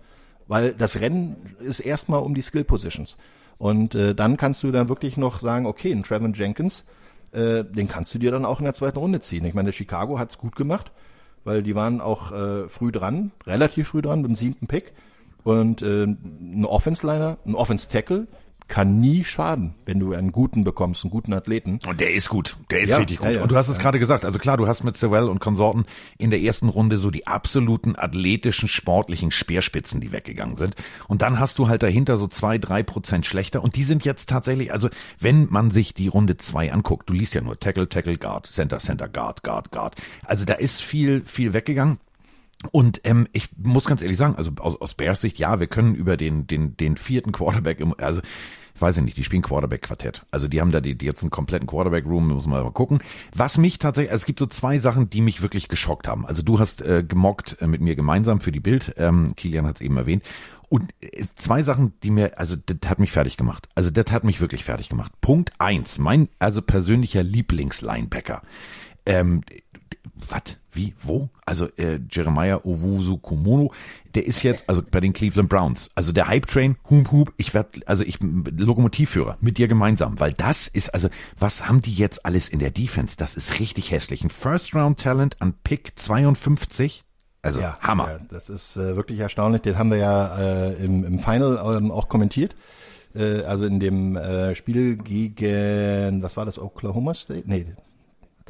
[0.47, 3.17] Weil das Rennen ist erstmal um die Skill-Positions.
[3.57, 6.85] Und äh, dann kannst du dann wirklich noch sagen, okay, ein Trevor Jenkins,
[7.31, 9.45] äh, den kannst du dir dann auch in der zweiten Runde ziehen.
[9.45, 10.91] Ich meine, Chicago hat's gut gemacht,
[11.43, 14.93] weil die waren auch äh, früh dran, relativ früh dran, dem siebten Pick.
[15.43, 18.27] Und äh, ein Offense-Liner, ein Offense-Tackle,
[18.67, 21.79] kann nie schaden, wenn du einen guten bekommst, einen guten Athleten.
[21.87, 22.55] Und der ist gut.
[22.71, 23.27] Der ist Ja, richtig gut.
[23.27, 23.41] ja, ja.
[23.43, 24.25] und du hast es gerade gesagt.
[24.25, 25.85] Also klar, du hast mit Sewell und Konsorten
[26.17, 30.75] in der ersten Runde so die absoluten athletischen, sportlichen Speerspitzen, die weggegangen sind.
[31.07, 33.63] Und dann hast du halt dahinter so zwei, drei Prozent schlechter.
[33.63, 37.35] Und die sind jetzt tatsächlich, also wenn man sich die Runde zwei anguckt, du liest
[37.35, 39.95] ja nur Tackle, Tackle, Guard, Center, Center, Guard, Guard, Guard.
[40.23, 41.99] Also da ist viel, viel weggegangen.
[42.71, 45.95] Und ähm, ich muss ganz ehrlich sagen, also aus, aus Bears Sicht, ja, wir können
[45.95, 48.21] über den, den, den vierten Quarterback, im, also
[48.79, 50.25] weiß ich nicht, die spielen Quarterback-Quartett.
[50.31, 52.99] Also die haben da die, die jetzt einen kompletten Quarterback-Room, muss man mal gucken.
[53.33, 56.25] Was mich tatsächlich, also es gibt so zwei Sachen, die mich wirklich geschockt haben.
[56.25, 59.77] Also du hast äh, gemockt äh, mit mir gemeinsam für die Bild, ähm, Kilian hat
[59.77, 60.23] es eben erwähnt.
[60.67, 63.69] Und äh, zwei Sachen, die mir, also das hat mich fertig gemacht.
[63.75, 65.13] Also das hat mich wirklich fertig gemacht.
[65.21, 68.41] Punkt eins, mein also persönlicher Lieblingslinebacker.
[69.05, 69.41] Ähm,
[70.15, 70.57] was?
[70.71, 70.93] Wie?
[71.01, 71.29] Wo?
[71.45, 73.71] Also äh, Jeremiah Owusu Komono,
[74.13, 75.89] der ist jetzt also bei den Cleveland Browns.
[75.95, 80.33] Also der Hype Train, hum hum, ich werde also ich Lokomotivführer mit dir gemeinsam, weil
[80.33, 83.15] das ist also was haben die jetzt alles in der Defense?
[83.17, 84.23] Das ist richtig hässlich.
[84.23, 87.03] Ein First Round Talent an Pick 52.
[87.41, 88.09] Also Hammer.
[88.09, 89.61] Ja, das ist äh, wirklich erstaunlich.
[89.61, 92.55] Den haben wir ja äh, im, im Final ähm, auch kommentiert.
[93.13, 97.43] Äh, also in dem äh, Spiel gegen, was war das, Oklahoma State?
[97.45, 97.67] Nee,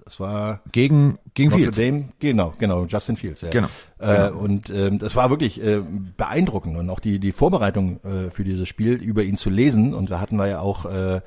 [0.06, 1.78] das war Gegen gegen Notre Fields.
[1.78, 3.42] Dame, genau, genau, Justin Fields.
[3.42, 3.50] Ja.
[3.50, 4.40] Genau, Äh, genau.
[4.40, 5.82] Und ähm, das war wirklich äh,
[6.16, 9.96] beeindruckend und auch die die Vorbereitung äh, für dieses Spiel über ihn zu lesen.
[9.96, 11.22] Und da hatten wir ja auch äh,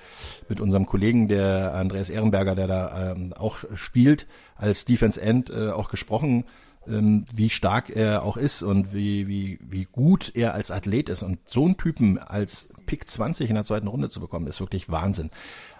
[0.48, 5.70] mit unserem Kollegen, der Andreas Ehrenberger, der da ähm, auch spielt als Defense End, äh,
[5.70, 6.44] auch gesprochen,
[6.86, 11.24] ähm, wie stark er auch ist und wie wie wie gut er als Athlet ist.
[11.24, 14.88] Und so einen Typen als Pick 20 in der zweiten Runde zu bekommen, ist wirklich
[14.88, 15.30] Wahnsinn.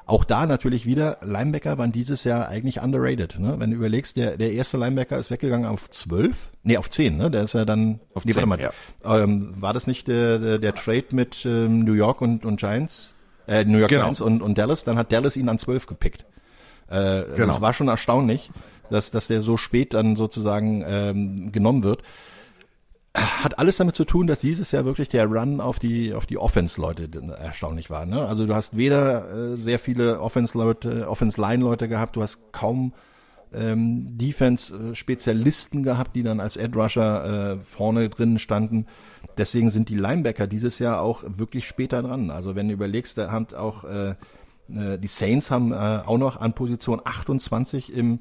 [0.08, 3.38] Auch da natürlich wieder, Linebacker waren dieses Jahr eigentlich underrated.
[3.38, 3.56] Ne?
[3.58, 7.30] Wenn du überlegst, der, der erste Linebacker ist weggegangen auf 12, nee, auf 10, ne?
[7.30, 8.72] Der ist ja dann, Auf nee, 10, warte
[9.04, 12.58] mal, ähm, war das nicht der, der, der Trade mit ähm, New York und, und
[12.58, 13.12] Giants?
[13.46, 14.04] Äh, New York Genau.
[14.04, 16.24] Giants und, und Dallas, dann hat Dallas ihn an 12 gepickt.
[16.88, 17.52] Äh, Genau.
[17.52, 18.48] Das war schon erstaunlich,
[18.88, 22.02] dass, dass der so spät dann sozusagen ähm, genommen wird
[23.14, 26.38] hat alles damit zu tun, dass dieses Jahr wirklich der Run auf die auf die
[26.38, 28.06] Offense-Leute erstaunlich war.
[28.06, 28.20] Ne?
[28.20, 32.92] Also du hast weder äh, sehr viele Offense-Leute, Offense-Line-Leute gehabt, du hast kaum
[33.52, 38.86] ähm, Defense-Spezialisten gehabt, die dann als Edge-Rusher äh, vorne drin standen.
[39.38, 42.30] Deswegen sind die Linebacker dieses Jahr auch wirklich später dran.
[42.30, 44.10] Also wenn du überlegst, da haben auch äh,
[44.68, 48.20] äh, die Saints haben äh, auch noch an Position 28 im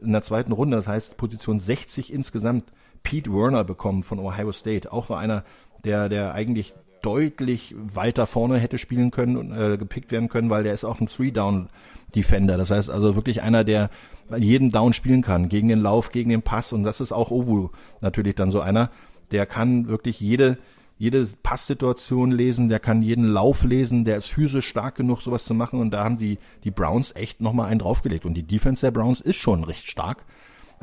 [0.00, 2.72] in der zweiten Runde, das heißt Position 60 insgesamt,
[3.04, 4.92] Pete Werner bekommen von Ohio State.
[4.92, 5.44] Auch so einer,
[5.84, 10.64] der, der eigentlich deutlich weiter vorne hätte spielen können und äh, gepickt werden können, weil
[10.64, 12.56] der ist auch ein Three-Down-Defender.
[12.56, 13.90] Das heißt also wirklich einer, der
[14.38, 16.72] jeden Down spielen kann, gegen den Lauf, gegen den Pass.
[16.72, 17.68] Und das ist auch Owu
[18.00, 18.90] natürlich dann so einer,
[19.32, 20.56] der kann wirklich jede,
[20.96, 25.52] jede Passsituation lesen, der kann jeden Lauf lesen, der ist physisch stark genug, sowas zu
[25.52, 25.80] machen.
[25.80, 28.24] Und da haben die, die Browns echt nochmal einen draufgelegt.
[28.24, 30.24] Und die Defense der Browns ist schon recht stark.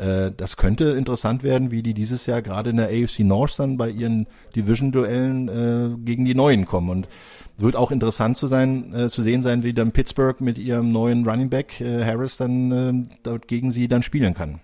[0.02, 3.78] Äh, Das könnte interessant werden, wie die dieses Jahr gerade in der AFC North dann
[3.78, 6.90] bei ihren Division-Duellen äh, gegen die Neuen kommen.
[6.90, 7.08] Und
[7.58, 11.28] wird auch interessant zu sein, äh, zu sehen sein, wie dann Pittsburgh mit ihrem neuen
[11.28, 14.60] Running Back äh, Harris dann äh, dort gegen sie dann spielen kann.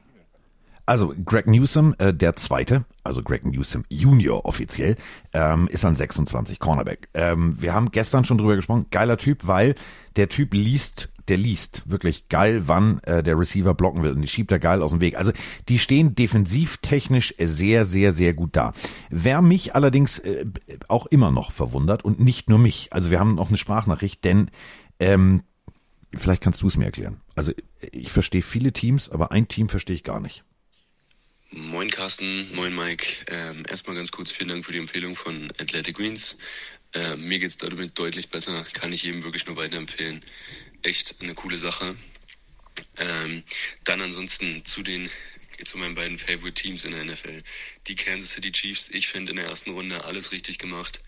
[0.88, 4.96] Also Greg Newsom, äh, der zweite, also Greg Newsom Junior offiziell,
[5.34, 7.10] ähm, ist an 26 Cornerback.
[7.14, 9.76] Ähm, wir haben gestern schon drüber gesprochen, geiler Typ, weil
[10.16, 14.28] der Typ liest, der liest wirklich geil, wann äh, der Receiver blocken will und die
[14.28, 15.18] schiebt er geil aus dem Weg.
[15.18, 15.32] Also
[15.70, 18.74] die stehen defensivtechnisch sehr, sehr, sehr gut da.
[19.10, 20.46] Wer mich allerdings äh,
[20.88, 24.50] auch immer noch verwundert und nicht nur mich, also wir haben noch eine Sprachnachricht, denn
[25.00, 25.44] ähm,
[26.14, 27.22] vielleicht kannst du es mir erklären.
[27.36, 27.52] Also
[27.92, 30.44] ich verstehe viele Teams, aber ein Team verstehe ich gar nicht.
[31.50, 33.26] Moin Carsten, moin Mike.
[33.28, 36.38] Ähm, erstmal ganz kurz vielen Dank für die Empfehlung von Athletic Greens.
[36.94, 40.22] Ähm, mir geht's damit deutlich besser, kann ich jedem wirklich nur weiterempfehlen.
[40.88, 41.98] Echt eine coole Sache.
[42.96, 43.44] Ähm,
[43.84, 45.10] dann ansonsten zu den
[45.66, 47.44] zu meinen beiden Favorite Teams in der NFL.
[47.88, 51.02] Die Kansas City Chiefs, ich finde in der ersten Runde alles richtig gemacht.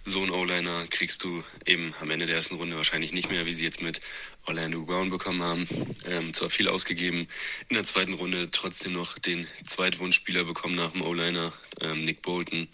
[0.00, 3.52] So einen O-Liner kriegst du eben am Ende der ersten Runde wahrscheinlich nicht mehr, wie
[3.52, 4.00] sie jetzt mit
[4.46, 5.68] Orlando Brown bekommen haben.
[6.06, 7.26] Ähm, zwar viel ausgegeben,
[7.68, 12.68] in der zweiten Runde trotzdem noch den Zweitwunschspieler bekommen nach dem O-Liner, ähm, Nick Bolton,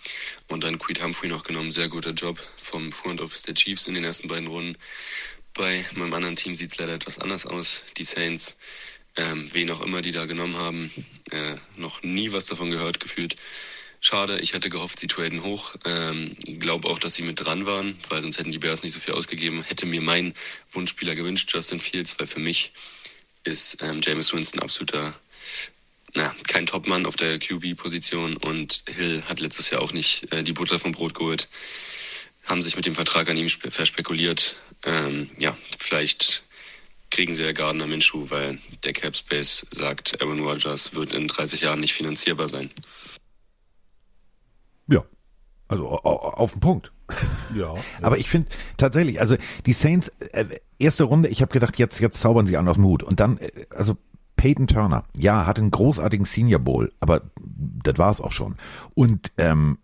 [0.49, 1.71] und dann Creed Humphrey noch genommen.
[1.71, 4.77] Sehr guter Job vom Front Office der Chiefs in den ersten beiden Runden.
[5.55, 7.83] Bei meinem anderen Team sieht es leider etwas anders aus.
[7.97, 8.57] Die Saints
[9.17, 10.91] ähm, wen auch immer die da genommen haben.
[11.31, 13.37] Äh, noch nie was davon gehört, gefühlt.
[14.01, 15.77] Schade, ich hatte gehofft, sie traden hoch.
[15.85, 19.01] Ähm, glaube auch, dass sie mit dran waren, weil sonst hätten die Bears nicht so
[19.01, 19.63] viel ausgegeben.
[19.63, 20.35] Hätte mir mein
[20.71, 22.73] Wunschspieler gewünscht, Justin Fields, weil für mich
[23.45, 25.19] ist ähm, James Winston absoluter,
[26.15, 30.53] na, kein Topmann auf der QB-Position und Hill hat letztes Jahr auch nicht äh, die
[30.53, 31.49] Butter vom Brot geholt.
[32.45, 34.57] Haben sich mit dem Vertrag an ihm verspekuliert.
[34.85, 36.45] Ähm, ja, vielleicht
[37.11, 41.61] kriegen sie ja Gardner Minshew, weil der Cap Space sagt, Aaron Rodgers wird in 30
[41.61, 42.71] Jahren nicht finanzierbar sein.
[44.89, 45.05] Ja,
[45.69, 46.93] also auf den Punkt.
[47.55, 47.75] Ja.
[48.01, 50.47] Aber ich finde tatsächlich, also die Saints, äh,
[50.79, 53.05] erste Runde, ich habe gedacht, jetzt, jetzt zaubern sie an aus dem Hut.
[53.05, 53.97] Und dann, äh, also
[54.35, 58.57] Peyton Turner, ja, hat einen großartigen Senior Bowl, aber das war es auch schon.
[58.95, 59.79] Und ähm,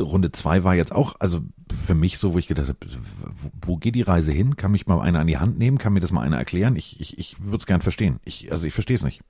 [0.00, 1.40] Runde zwei war jetzt auch, also
[1.86, 2.78] für mich so, wo ich gedacht habe,
[3.42, 4.56] wo, wo geht die Reise hin?
[4.56, 5.78] Kann mich mal einer an die Hand nehmen?
[5.78, 6.76] Kann mir das mal einer erklären?
[6.76, 8.20] Ich, ich, ich würde es gern verstehen.
[8.24, 9.20] Ich, also ich verstehe es nicht.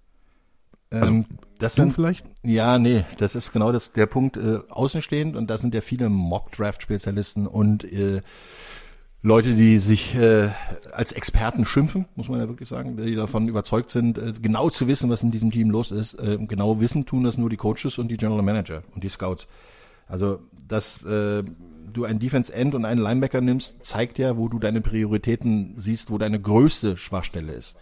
[0.91, 1.27] Also, ähm,
[1.59, 2.25] das sind, vielleicht?
[2.43, 6.09] Ja, nee, das ist genau das, der Punkt äh, außenstehend und da sind ja viele
[6.09, 8.23] Mock-Draft-Spezialisten und äh,
[9.23, 10.51] Leute, die sich äh,
[10.93, 14.87] als Experten schimpfen, muss man ja wirklich sagen, die davon überzeugt sind, äh, genau zu
[14.87, 16.15] wissen, was in diesem Team los ist.
[16.15, 19.49] Äh, genau wissen tun das nur die Coaches und die General Manager und die Scouts.
[20.07, 21.43] Also, dass äh,
[21.93, 26.11] du einen Defense End und einen Linebacker nimmst, zeigt ja, wo du deine Prioritäten siehst,
[26.11, 27.77] wo deine größte Schwachstelle ist.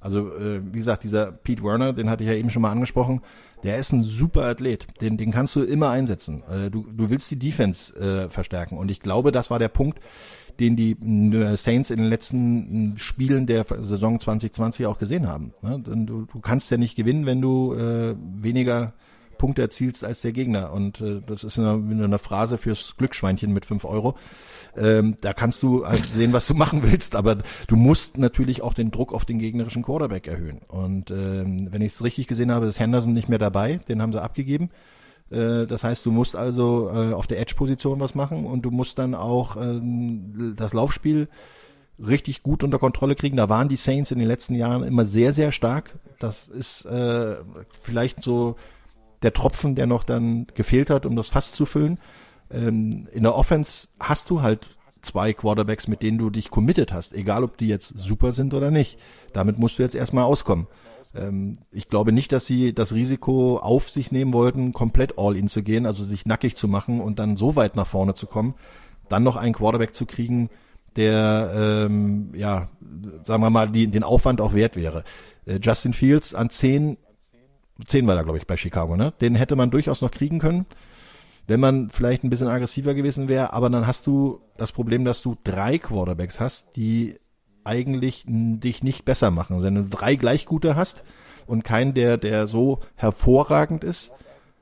[0.00, 3.20] Also, äh, wie gesagt, dieser Pete Werner, den hatte ich ja eben schon mal angesprochen,
[3.64, 4.86] der ist ein super Athlet.
[5.00, 6.42] Den, den kannst du immer einsetzen.
[6.48, 8.78] Äh, du, du willst die Defense äh, verstärken.
[8.78, 9.98] Und ich glaube, das war der Punkt,
[10.60, 15.52] den die äh, Saints in den letzten äh, Spielen der Saison 2020 auch gesehen haben.
[15.62, 18.92] Du, du kannst ja nicht gewinnen, wenn du äh, weniger
[19.38, 20.72] Punkte erzielst als der Gegner.
[20.72, 24.16] Und äh, das ist eine, eine Phrase fürs Glücksschweinchen mit fünf Euro.
[24.76, 28.74] Ähm, da kannst du halt sehen, was du machen willst, aber du musst natürlich auch
[28.74, 30.60] den Druck auf den gegnerischen Quarterback erhöhen.
[30.68, 34.12] Und ähm, wenn ich es richtig gesehen habe, ist Henderson nicht mehr dabei, den haben
[34.12, 34.70] sie abgegeben.
[35.30, 38.98] Äh, das heißt, du musst also äh, auf der Edge-Position was machen und du musst
[38.98, 41.28] dann auch ähm, das Laufspiel
[41.98, 43.36] richtig gut unter Kontrolle kriegen.
[43.36, 45.98] Da waren die Saints in den letzten Jahren immer sehr, sehr stark.
[46.18, 47.36] Das ist äh,
[47.82, 48.56] vielleicht so
[49.22, 51.98] der Tropfen, der noch dann gefehlt hat, um das Fass zu füllen.
[52.50, 57.14] Ähm, in der Offense hast du halt zwei Quarterbacks, mit denen du dich committed hast,
[57.14, 58.98] egal ob die jetzt super sind oder nicht.
[59.32, 60.66] Damit musst du jetzt erstmal auskommen.
[61.14, 65.48] Ähm, ich glaube nicht, dass sie das Risiko auf sich nehmen wollten, komplett all in
[65.48, 68.54] zu gehen, also sich nackig zu machen und dann so weit nach vorne zu kommen,
[69.08, 70.50] dann noch einen Quarterback zu kriegen,
[70.96, 71.52] der,
[71.86, 72.68] ähm, ja,
[73.22, 75.04] sagen wir mal, die, den Aufwand auch wert wäre.
[75.46, 76.50] Äh, Justin Fields an
[77.78, 79.12] zehn 10 war da, glaube ich, bei Chicago, ne?
[79.20, 80.66] Den hätte man durchaus noch kriegen können,
[81.46, 85.22] wenn man vielleicht ein bisschen aggressiver gewesen wäre, aber dann hast du das Problem, dass
[85.22, 87.18] du drei Quarterbacks hast, die
[87.64, 89.54] eigentlich dich nicht besser machen.
[89.54, 91.04] Also wenn du drei gleich gute hast
[91.46, 94.12] und keinen, der, der so hervorragend ist,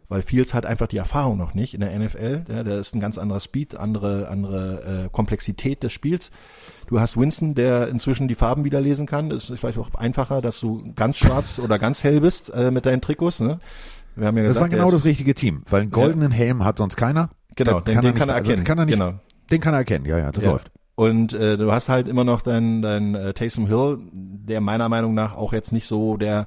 [0.08, 2.44] weil Fields hat einfach die Erfahrung noch nicht in der NFL.
[2.48, 6.30] Ja, da ist ein ganz anderer Speed, andere, andere äh, Komplexität des Spiels.
[6.86, 9.30] Du hast Winston, der inzwischen die Farben wieder lesen kann.
[9.30, 12.86] Es ist vielleicht auch einfacher, dass du ganz schwarz oder ganz hell bist äh, mit
[12.86, 13.40] deinen Trikots.
[13.40, 13.58] Ne?
[14.14, 16.38] Wir haben ja gesagt, das war genau das richtige Team, weil einen goldenen ja.
[16.38, 17.30] Helm hat sonst keiner.
[17.56, 18.60] Genau, den, kann, den er kann er also erkennen.
[18.60, 19.20] Also, kann er nicht, genau.
[19.50, 20.50] Den kann er erkennen, ja, ja, das ja.
[20.50, 20.70] läuft.
[20.94, 25.12] Und äh, du hast halt immer noch deinen dein, äh, Taysom Hill, der meiner Meinung
[25.12, 26.46] nach auch jetzt nicht so der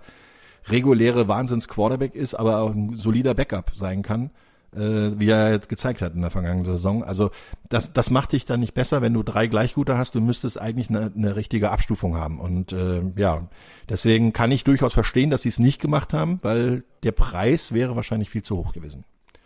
[0.68, 4.32] reguläre Wahnsinns-Quarterback ist, aber auch ein solider Backup sein kann,
[4.76, 7.04] äh, wie er jetzt gezeigt hat in der vergangenen Saison.
[7.04, 7.30] Also
[7.70, 10.16] das, das macht dich dann nicht besser, wenn du drei Gleichgute hast.
[10.16, 12.40] Du müsstest eigentlich eine, eine richtige Abstufung haben.
[12.40, 13.48] Und äh, ja,
[13.88, 17.96] deswegen kann ich durchaus verstehen, dass sie es nicht gemacht haben, weil der Preis wäre
[17.96, 19.06] wahrscheinlich viel zu hoch gewesen.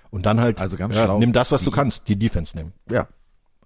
[0.09, 1.19] Und dann halt, also ganz ja, schlau.
[1.19, 2.71] nimm das, was du kannst, die Defense nehmen.
[2.89, 3.07] Ja,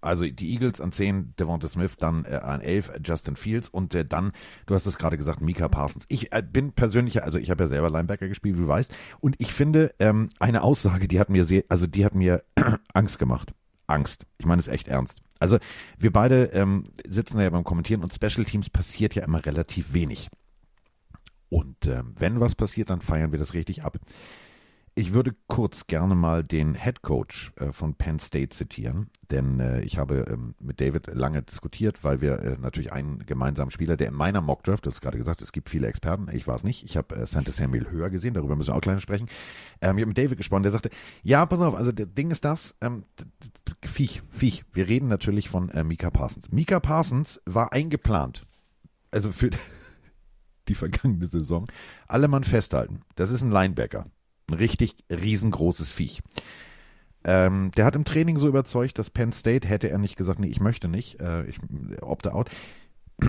[0.02, 4.06] also die Eagles an 10, Devonta Smith, dann äh, an 11 Justin Fields und äh,
[4.06, 4.32] dann,
[4.66, 6.06] du hast es gerade gesagt, Mika Parsons.
[6.08, 9.36] Ich äh, bin persönlich, also ich habe ja selber Linebacker gespielt, wie du weißt, und
[9.40, 12.44] ich finde ähm, eine Aussage, die hat mir sehr, also die hat mir
[12.94, 13.54] Angst gemacht.
[13.88, 14.26] Angst.
[14.38, 15.22] Ich meine es echt ernst.
[15.40, 15.58] Also
[15.98, 20.30] wir beide ähm, sitzen ja beim Kommentieren und Special Teams passiert ja immer relativ wenig.
[21.50, 23.98] Und ähm, wenn was passiert, dann feiern wir das richtig ab.
[25.00, 29.82] Ich würde kurz gerne mal den Head Coach äh, von Penn State zitieren, denn äh,
[29.82, 34.08] ich habe ähm, mit David lange diskutiert, weil wir äh, natürlich einen gemeinsamen Spieler, der
[34.08, 36.84] in meiner Mockdraft, das ist gerade gesagt, es gibt viele Experten, ich war es nicht,
[36.84, 39.30] ich habe äh, Santa Samuel höher gesehen, darüber müssen wir auch kleiner sprechen.
[39.82, 40.90] Ähm, ich habe mit David gesprochen, der sagte,
[41.22, 43.04] ja, pass auf, also das Ding ist das, ähm,
[43.86, 46.52] Viech, Viech, wir reden natürlich von Mika Parsons.
[46.52, 48.48] Mika Parsons war eingeplant,
[49.12, 49.52] also für
[50.70, 51.68] die vergangene Saison,
[52.08, 54.06] alle Mann festhalten, das ist ein Linebacker
[54.50, 56.22] ein richtig riesengroßes Viech.
[57.24, 60.48] Ähm, der hat im Training so überzeugt, dass Penn State hätte er nicht gesagt, nee,
[60.48, 61.60] ich möchte nicht, äh, ich
[62.02, 62.50] opte out.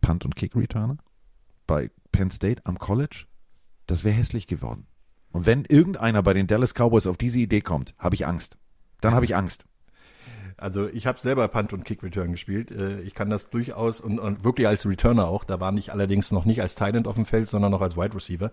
[0.00, 0.98] Punt und Kick Returner.
[1.66, 3.26] bei Penn State am College,
[3.86, 4.86] das wäre hässlich geworden.
[5.30, 8.56] Und wenn irgendeiner bei den Dallas Cowboys auf diese Idee kommt, habe ich Angst.
[9.00, 9.64] Dann habe ich Angst.
[10.56, 12.70] Also ich habe selber Punt und Kick Return gespielt.
[12.70, 15.44] Äh, ich kann das durchaus und, und wirklich als Returner auch.
[15.44, 18.14] Da war ich allerdings noch nicht als Tight auf dem Feld, sondern noch als Wide
[18.14, 18.50] Receiver.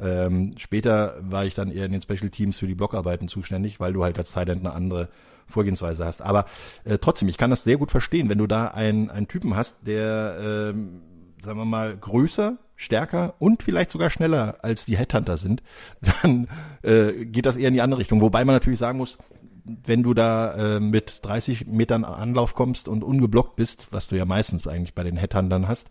[0.00, 3.92] Ähm, später war ich dann eher in den Special Teams für die Blockarbeiten zuständig, weil
[3.92, 5.08] du halt als End eine andere
[5.46, 6.22] Vorgehensweise hast.
[6.22, 6.46] Aber
[6.84, 9.86] äh, trotzdem, ich kann das sehr gut verstehen, wenn du da einen, einen Typen hast,
[9.86, 11.02] der, ähm,
[11.42, 15.62] sagen wir mal, größer, stärker und vielleicht sogar schneller als die Headhunter sind,
[16.22, 16.48] dann
[16.82, 18.20] äh, geht das eher in die andere Richtung.
[18.20, 19.18] Wobei man natürlich sagen muss,
[19.64, 24.24] wenn du da äh, mit 30 Metern Anlauf kommst und ungeblockt bist, was du ja
[24.24, 25.90] meistens eigentlich bei den Headhuntern hast,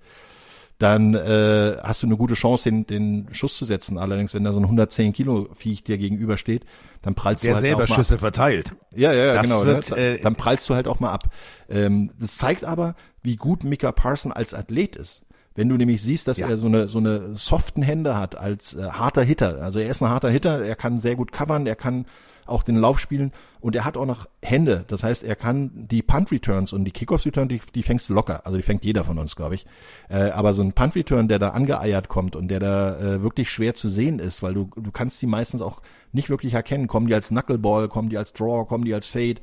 [0.79, 3.97] dann äh, hast du eine gute Chance, den, den Schuss zu setzen.
[3.97, 6.63] Allerdings, wenn da so ein 110 Kilo Viech dir gegenübersteht,
[7.01, 8.73] dann prallst Der du halt selber auch mal Schüsse verteilt.
[8.95, 9.65] ja, ja, ja, Das genau.
[9.65, 9.97] wird, ne?
[9.97, 11.25] äh, dann prallst du halt auch mal ab.
[11.69, 15.23] Ähm, das zeigt aber, wie gut Mika Parson als Athlet ist.
[15.55, 16.47] Wenn du nämlich siehst, dass Ja.
[16.47, 19.61] er so eine so eine soften Hände hat als äh, harter Hitter.
[19.61, 22.05] Also er ist ein harter Hitter, er kann sehr gut covern, er kann
[22.49, 23.31] auch den Lauf spielen
[23.61, 24.85] und er hat auch noch Hände.
[24.87, 28.13] Das heißt, er kann die Punt Returns und die Kickoff Return, die, die fängst du
[28.13, 28.45] locker.
[28.45, 29.65] Also die fängt jeder von uns, glaube ich.
[30.09, 33.49] Äh, aber so ein Punt Return, der da angeeiert kommt und der da äh, wirklich
[33.49, 35.81] schwer zu sehen ist, weil du du kannst die meistens auch
[36.11, 36.87] nicht wirklich erkennen.
[36.87, 39.41] Kommen die als Knuckleball, kommen die als Draw, kommen die als Fade.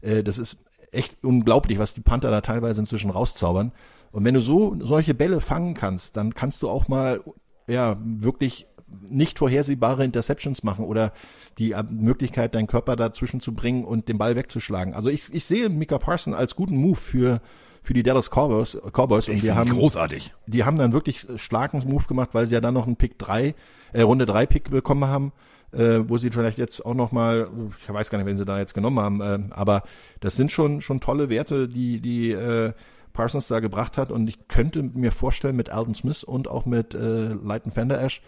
[0.00, 0.58] Äh, das ist
[0.92, 3.72] echt unglaublich, was die Panther da teilweise inzwischen rauszaubern.
[4.12, 7.20] Und wenn du so solche Bälle fangen kannst, dann kannst du auch mal
[7.66, 8.66] ja wirklich
[9.08, 11.12] nicht vorhersehbare Interceptions machen oder
[11.58, 14.94] die Möglichkeit, deinen Körper dazwischen zu bringen und den Ball wegzuschlagen.
[14.94, 17.40] Also ich, ich sehe Mika Parson als guten Move für
[17.82, 20.34] für die Dallas Cowboys, Cowboys und wir haben großartig.
[20.48, 23.54] die haben dann wirklich starken Move gemacht, weil sie ja dann noch einen Pick 3,
[23.92, 25.32] äh, Runde 3 Pick bekommen haben,
[25.70, 27.48] äh, wo sie vielleicht jetzt auch noch mal,
[27.80, 29.84] ich weiß gar nicht, wen sie da jetzt genommen haben, äh, aber
[30.18, 32.72] das sind schon schon tolle Werte, die die äh,
[33.16, 36.94] Parsons da gebracht hat und ich könnte mir vorstellen mit Alden Smith und auch mit
[36.94, 38.20] äh, Leighton Fender Ash,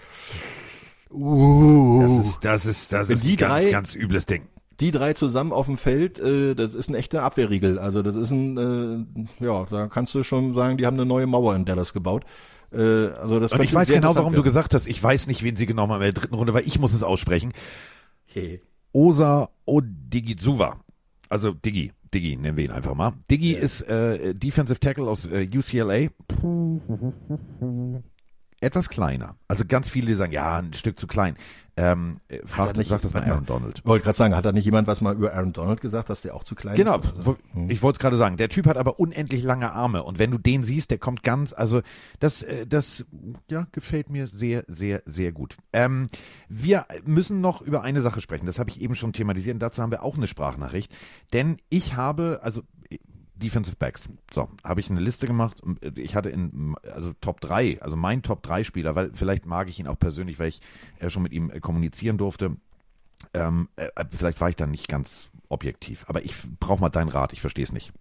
[1.11, 4.42] uh, Das ist, das ist, das ist ein ganz, drei- ganz übles Ding.
[4.81, 7.79] die drei zusammen auf dem Feld, äh, das ist ein echter Abwehrriegel.
[7.79, 11.27] Also das ist ein, äh, ja, da kannst du schon sagen, die haben eine neue
[11.27, 12.24] Mauer in Dallas gebaut.
[12.72, 12.79] Äh,
[13.20, 14.44] also das Und ich weiß genau, warum du werden.
[14.44, 16.79] gesagt hast, ich weiß nicht, wen sie genommen haben in der dritten Runde, weil ich
[16.79, 17.53] muss es aussprechen.
[18.27, 18.61] Hey.
[18.92, 20.77] Osa Odigizua.
[21.29, 21.92] Also Diggi.
[22.12, 23.12] Diggi nennen wir ihn einfach mal.
[23.31, 26.09] Diggi ist äh, Defensive Tackle aus äh, UCLA.
[28.61, 29.37] Etwas kleiner.
[29.47, 31.37] Also ganz viele sagen, ja, ein Stück zu klein.
[31.77, 33.23] Ähm, äh, frag, nicht- sag das mal.
[33.23, 33.87] Aaron Donald.
[33.87, 36.35] Wollte gerade sagen, hat da nicht jemand was mal über Aaron Donald gesagt, dass der
[36.35, 37.16] auch zu klein Genau, ist?
[37.18, 38.37] Also, wo- ich wollte es gerade sagen.
[38.37, 41.53] Der Typ hat aber unendlich lange Arme und wenn du den siehst, der kommt ganz,
[41.53, 41.83] also
[42.18, 43.07] das, äh, das,
[43.49, 45.57] ja, gefällt mir sehr, sehr, sehr gut.
[45.73, 46.09] Ähm,
[46.49, 48.47] wir müssen noch über eine Sache sprechen.
[48.47, 49.55] Das habe ich eben schon thematisiert.
[49.55, 50.90] Und dazu haben wir auch eine Sprachnachricht,
[51.33, 52.62] denn ich habe, also
[53.38, 54.09] Defensive Backs.
[54.33, 55.61] So, habe ich eine Liste gemacht.
[55.83, 59.68] äh, Ich hatte in, also Top 3, also mein Top 3 Spieler, weil vielleicht mag
[59.68, 60.61] ich ihn auch persönlich, weil ich
[60.98, 62.57] äh, schon mit ihm äh, kommunizieren durfte.
[63.35, 67.33] Ähm, äh, vielleicht war ich dann nicht ganz objektiv, aber ich brauche mal deinen Rat,
[67.33, 67.92] ich verstehe es nicht.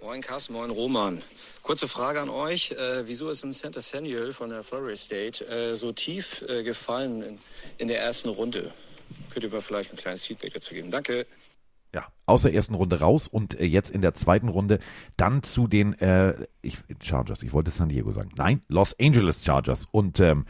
[0.00, 1.20] Moin Carsten, moin Roman.
[1.62, 2.70] Kurze Frage an euch.
[2.70, 7.22] Äh, wieso ist im Center Samuel von der Florida State äh, so tief äh, gefallen
[7.22, 7.38] in,
[7.78, 8.72] in der ersten Runde?
[9.30, 10.90] Könnt ihr mir vielleicht ein kleines Feedback dazu geben?
[10.90, 11.26] Danke.
[11.94, 14.78] Ja, aus der ersten Runde raus und äh, jetzt in der zweiten Runde
[15.16, 17.42] dann zu den äh, ich, Chargers.
[17.42, 18.30] Ich wollte San Diego sagen.
[18.36, 20.44] Nein, Los Angeles Chargers und ähm,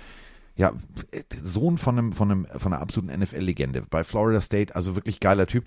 [0.56, 0.72] ja,
[1.12, 5.20] äh, Sohn von einem von einem von einer absoluten NFL-Legende bei Florida State, also wirklich
[5.20, 5.64] geiler Typ.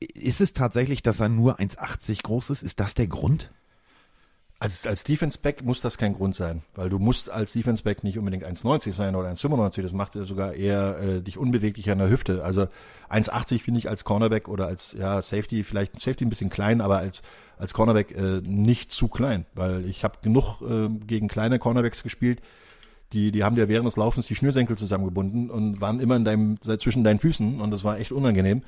[0.00, 2.64] Ist es tatsächlich, dass er nur 1,80 groß ist?
[2.64, 3.52] Ist das der Grund?
[4.62, 8.46] Als, als Defense-Back muss das kein Grund sein, weil du musst als Defense-Back nicht unbedingt
[8.46, 12.44] 1,90 sein oder 1,95, das macht sogar eher äh, dich unbeweglicher an der Hüfte.
[12.44, 12.68] Also
[13.10, 16.98] 1,80 finde ich als Cornerback oder als ja, Safety, vielleicht Safety ein bisschen klein, aber
[16.98, 17.22] als,
[17.58, 22.40] als Cornerback äh, nicht zu klein, weil ich habe genug äh, gegen kleine Cornerbacks gespielt,
[23.12, 26.60] die, die haben dir während des Laufens die Schnürsenkel zusammengebunden und waren immer in deinem,
[26.60, 28.62] zwischen deinen Füßen und das war echt unangenehm.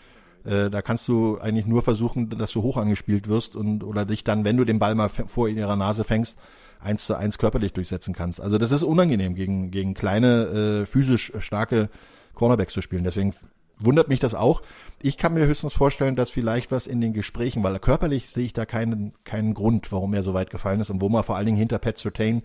[0.45, 4.25] Äh, da kannst du eigentlich nur versuchen, dass du hoch angespielt wirst und oder dich
[4.25, 6.39] dann, wenn du den Ball mal vor in ihrer Nase fängst,
[6.81, 8.41] eins zu eins körperlich durchsetzen kannst.
[8.41, 11.89] Also das ist unangenehm, gegen, gegen kleine, äh, physisch starke
[12.35, 13.05] Cornerbacks zu spielen.
[13.05, 13.35] Deswegen
[13.79, 14.63] wundert mich das auch.
[15.01, 18.53] Ich kann mir höchstens vorstellen, dass vielleicht was in den Gesprächen, weil körperlich sehe ich
[18.53, 21.47] da keinen, keinen Grund, warum er so weit gefallen ist und wo man vor allen
[21.47, 22.43] Dingen hinter Pat Surtain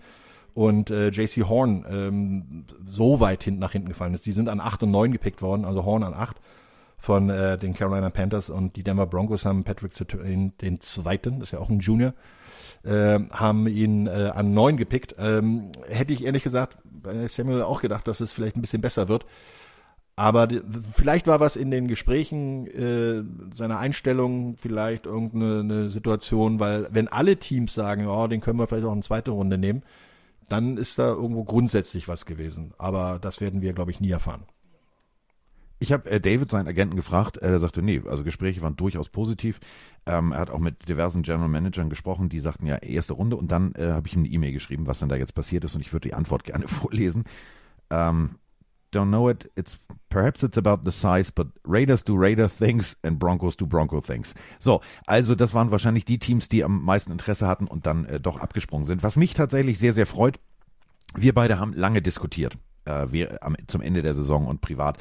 [0.54, 4.26] und äh, JC Horn ähm, so weit hinten nach hinten gefallen ist.
[4.26, 6.36] Die sind an 8 und 9 gepickt worden, also Horn an 8
[7.00, 11.52] von äh, den Carolina Panthers und die Denver Broncos haben Patrick Surtain, den zweiten, ist
[11.52, 12.12] ja auch ein Junior,
[12.84, 15.16] äh, haben ihn äh, an 9 gepickt.
[15.18, 19.08] Ähm, hätte ich ehrlich gesagt bei Samuel auch gedacht, dass es vielleicht ein bisschen besser
[19.08, 19.24] wird.
[20.16, 20.48] Aber
[20.92, 23.22] vielleicht war was in den Gesprächen äh,
[23.54, 28.66] seiner Einstellung, vielleicht irgendeine eine Situation, weil wenn alle Teams sagen, oh, den können wir
[28.66, 29.82] vielleicht auch in zweite Runde nehmen,
[30.50, 32.74] dann ist da irgendwo grundsätzlich was gewesen.
[32.76, 34.42] Aber das werden wir, glaube ich, nie erfahren.
[35.82, 37.38] Ich habe äh, David, seinen Agenten, gefragt.
[37.38, 39.60] Er sagte, nee, also Gespräche waren durchaus positiv.
[40.06, 43.36] Ähm, er hat auch mit diversen General Managern gesprochen, die sagten ja erste Runde.
[43.36, 45.74] Und dann äh, habe ich ihm eine E-Mail geschrieben, was denn da jetzt passiert ist.
[45.74, 47.24] Und ich würde die Antwort gerne vorlesen.
[47.88, 48.36] Um,
[48.92, 49.50] don't know it.
[49.56, 49.78] It's
[50.10, 54.34] perhaps it's about the size, but Raiders do Raider things and Broncos do Bronco things.
[54.58, 58.20] So, also das waren wahrscheinlich die Teams, die am meisten Interesse hatten und dann äh,
[58.20, 59.02] doch abgesprungen sind.
[59.02, 60.38] Was mich tatsächlich sehr, sehr freut,
[61.14, 64.98] wir beide haben lange diskutiert, äh, wir, am, zum Ende der Saison und privat.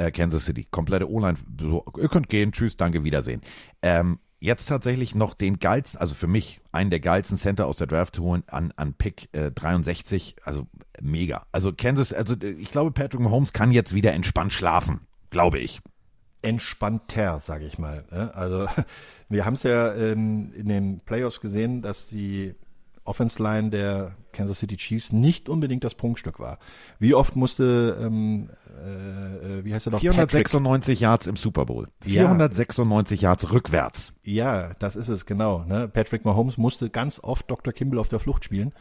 [0.00, 3.42] Äh, Kansas City, komplette O-Line, so, ihr könnt gehen, tschüss, danke, Wiedersehen.
[3.82, 7.86] Ähm, jetzt tatsächlich noch den geilsten, also für mich einen der geilsten Center aus der
[7.86, 10.66] Draft holen an, an Pick äh, 63, also
[11.02, 11.44] mega.
[11.52, 15.80] Also Kansas, also ich glaube Patrick Mahomes kann jetzt wieder entspannt schlafen, glaube ich.
[16.40, 18.04] Entspannter, sage ich mal.
[18.32, 18.68] Also
[19.28, 22.54] wir haben es ja ähm, in den Playoffs gesehen, dass die
[23.10, 26.58] Offense Line der Kansas City Chiefs nicht unbedingt das Prunkstück war.
[27.00, 30.00] Wie oft musste, ähm, äh, wie heißt er noch?
[30.00, 31.00] 496 Patrick.
[31.00, 31.88] Yards im Super Bowl.
[32.02, 33.30] 496 ja.
[33.30, 34.12] Yards rückwärts.
[34.22, 35.64] Ja, das ist es, genau.
[35.64, 35.88] Ne?
[35.88, 37.72] Patrick Mahomes musste ganz oft Dr.
[37.72, 38.72] Kimball auf der Flucht spielen.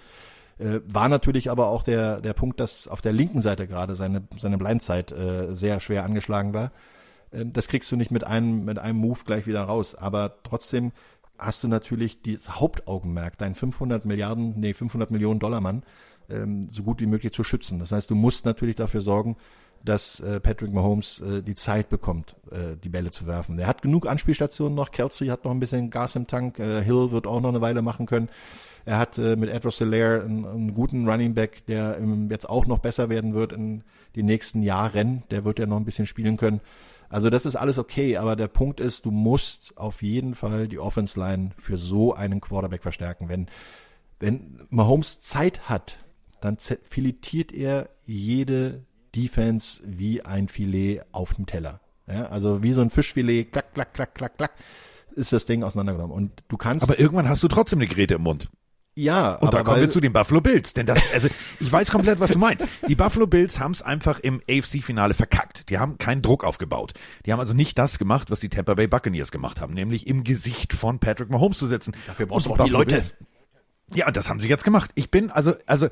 [0.59, 4.23] Äh, war natürlich aber auch der, der Punkt, dass auf der linken Seite gerade seine,
[4.37, 6.71] seine Blindzeit äh, sehr schwer angeschlagen war.
[7.31, 9.95] Äh, das kriegst du nicht mit einem, mit einem Move gleich wieder raus.
[9.95, 10.91] Aber trotzdem
[11.39, 15.83] hast du natürlich das Hauptaugenmerk, deinen 500 Milliarden, nee, 500 Millionen Dollar Mann,
[16.29, 17.79] ähm, so gut wie möglich zu schützen.
[17.79, 19.37] Das heißt, du musst natürlich dafür sorgen,
[19.83, 23.57] dass äh, Patrick Mahomes äh, die Zeit bekommt, äh, die Bälle zu werfen.
[23.57, 24.91] Er hat genug Anspielstationen noch.
[24.91, 26.59] Kelsey hat noch ein bisschen Gas im Tank.
[26.59, 28.29] Äh, Hill wird auch noch eine Weile machen können.
[28.85, 32.65] Er hat äh, mit Edward Hilaire einen, einen, guten Running Back, der ähm, jetzt auch
[32.65, 33.83] noch besser werden wird in
[34.15, 35.23] den nächsten Jahren.
[35.31, 36.59] Der wird ja noch ein bisschen spielen können.
[37.09, 40.79] Also das ist alles okay, aber der Punkt ist, du musst auf jeden Fall die
[40.79, 43.29] Offense Line für so einen Quarterback verstärken.
[43.29, 43.47] Wenn,
[44.19, 45.97] wenn Mahomes Zeit hat,
[46.39, 48.85] dann filetiert er jede
[49.15, 51.81] Defense wie ein Filet auf dem Teller.
[52.07, 54.51] Ja, also wie so ein Fischfilet, klack, klack, klack, klack, klack,
[55.15, 56.15] ist das Ding auseinandergenommen.
[56.15, 56.83] Und du kannst.
[56.83, 58.49] Aber irgendwann hast du trotzdem eine Geräte im Mund.
[58.95, 61.29] Ja, und da kommen wir zu den Buffalo Bills, denn das, also
[61.59, 62.67] ich weiß komplett, was du meinst.
[62.87, 65.69] Die Buffalo Bills haben es einfach im AFC-Finale verkackt.
[65.69, 66.93] Die haben keinen Druck aufgebaut.
[67.25, 70.25] Die haben also nicht das gemacht, was die Tampa Bay Buccaneers gemacht haben, nämlich im
[70.25, 71.93] Gesicht von Patrick Mahomes zu sitzen.
[72.07, 72.95] Dafür brauchst du auch die Leute.
[72.95, 73.13] Bills.
[73.93, 74.91] Ja, das haben sie jetzt gemacht.
[74.95, 75.87] Ich bin also also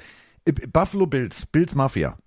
[0.72, 2.18] Buffalo Bills, Bills Mafia.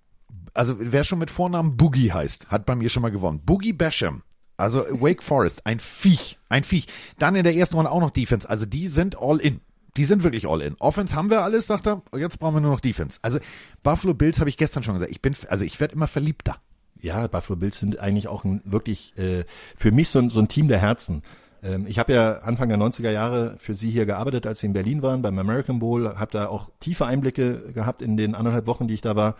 [0.53, 3.41] Also wer schon mit Vornamen Boogie heißt, hat bei mir schon mal gewonnen.
[3.45, 4.23] Boogie Basham.
[4.57, 6.87] Also Wake Forest, ein Viech, ein Viech.
[7.17, 8.47] Dann in der ersten Runde auch noch Defense.
[8.49, 9.61] Also die sind all in.
[9.97, 10.75] Die sind wirklich all in.
[10.79, 12.01] Offense haben wir alles, sagt er.
[12.15, 13.19] Jetzt brauchen wir nur noch Defense.
[13.21, 13.39] Also
[13.83, 15.11] Buffalo Bills habe ich gestern schon gesagt.
[15.11, 16.57] Ich bin, also ich werde immer verliebter.
[17.01, 19.43] Ja, Buffalo Bills sind eigentlich auch ein, wirklich äh,
[19.75, 21.23] für mich so ein, so ein Team der Herzen.
[21.63, 24.73] Ähm, ich habe ja Anfang der 90er Jahre für sie hier gearbeitet, als sie in
[24.73, 28.87] Berlin waren, beim American Bowl, habe da auch tiefe Einblicke gehabt in den anderthalb Wochen,
[28.87, 29.35] die ich da war.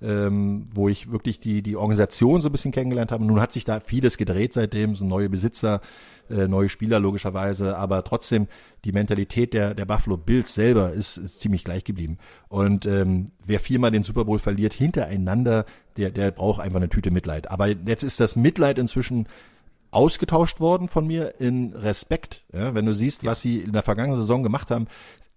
[0.00, 3.24] Ähm, wo ich wirklich die, die Organisation so ein bisschen kennengelernt habe.
[3.24, 5.80] Nun hat sich da vieles gedreht seitdem, sind neue Besitzer,
[6.30, 8.46] äh, neue Spieler logischerweise, aber trotzdem
[8.84, 12.18] die Mentalität der, der Buffalo Bills selber ist, ist ziemlich gleich geblieben.
[12.48, 15.64] Und ähm, wer viermal den Super Bowl verliert hintereinander,
[15.96, 17.50] der, der braucht einfach eine Tüte Mitleid.
[17.50, 19.26] Aber jetzt ist das Mitleid inzwischen
[19.90, 22.44] ausgetauscht worden von mir in Respekt.
[22.52, 24.86] Ja, wenn du siehst, was sie in der vergangenen Saison gemacht haben,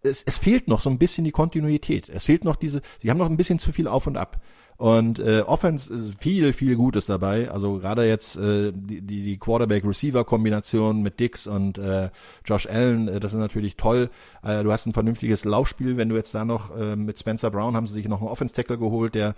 [0.03, 2.09] es, es fehlt noch so ein bisschen die Kontinuität.
[2.09, 4.41] Es fehlt noch diese, sie haben noch ein bisschen zu viel auf und ab.
[4.77, 7.51] Und äh, Offense ist viel, viel Gutes dabei.
[7.51, 12.09] Also gerade jetzt äh, die, die, die Quarterback-Receiver-Kombination mit Dix und äh,
[12.45, 14.09] Josh Allen, äh, das ist natürlich toll.
[14.41, 15.97] Äh, du hast ein vernünftiges Laufspiel.
[15.97, 18.79] Wenn du jetzt da noch äh, mit Spencer Brown haben sie sich noch einen Offense-Tackle
[18.79, 19.35] geholt, der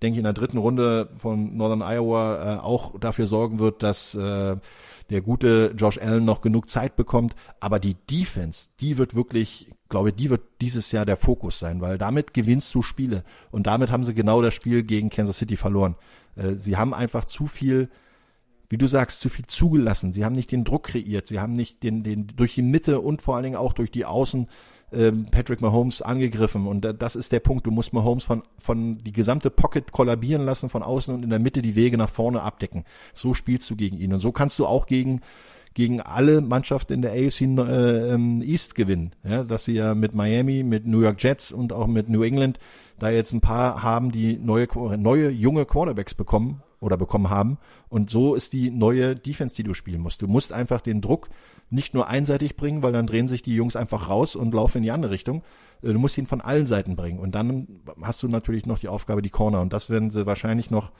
[0.00, 4.14] denke ich in der dritten Runde von Northern Iowa äh, auch dafür sorgen wird, dass
[4.14, 4.56] äh,
[5.10, 7.36] der gute Josh Allen noch genug Zeit bekommt.
[7.60, 11.98] Aber die Defense, die wird wirklich glaube, die wird dieses Jahr der Fokus sein, weil
[11.98, 13.24] damit gewinnst du Spiele.
[13.50, 15.96] Und damit haben sie genau das Spiel gegen Kansas City verloren.
[16.36, 17.88] Äh, sie haben einfach zu viel,
[18.68, 20.12] wie du sagst, zu viel zugelassen.
[20.12, 21.28] Sie haben nicht den Druck kreiert.
[21.28, 24.04] Sie haben nicht den, den durch die Mitte und vor allen Dingen auch durch die
[24.04, 24.48] Außen
[24.92, 26.66] ähm, Patrick Mahomes angegriffen.
[26.66, 27.66] Und das ist der Punkt.
[27.66, 31.38] Du musst Mahomes von, von die gesamte Pocket kollabieren lassen, von außen und in der
[31.38, 32.84] Mitte die Wege nach vorne abdecken.
[33.14, 34.12] So spielst du gegen ihn.
[34.12, 35.20] Und so kannst du auch gegen
[35.76, 39.12] gegen alle Mannschaften in der AFC äh, ähm, East gewinnen.
[39.28, 42.58] Ja, dass sie ja mit Miami, mit New York Jets und auch mit New England
[42.98, 47.58] da jetzt ein paar haben, die neue, neue junge Quarterbacks bekommen oder bekommen haben.
[47.90, 50.22] Und so ist die neue Defense, die du spielen musst.
[50.22, 51.28] Du musst einfach den Druck
[51.68, 54.84] nicht nur einseitig bringen, weil dann drehen sich die Jungs einfach raus und laufen in
[54.84, 55.42] die andere Richtung.
[55.82, 57.18] Äh, du musst ihn von allen Seiten bringen.
[57.18, 57.68] Und dann
[58.00, 59.60] hast du natürlich noch die Aufgabe, die Corner.
[59.60, 60.90] Und das werden sie wahrscheinlich noch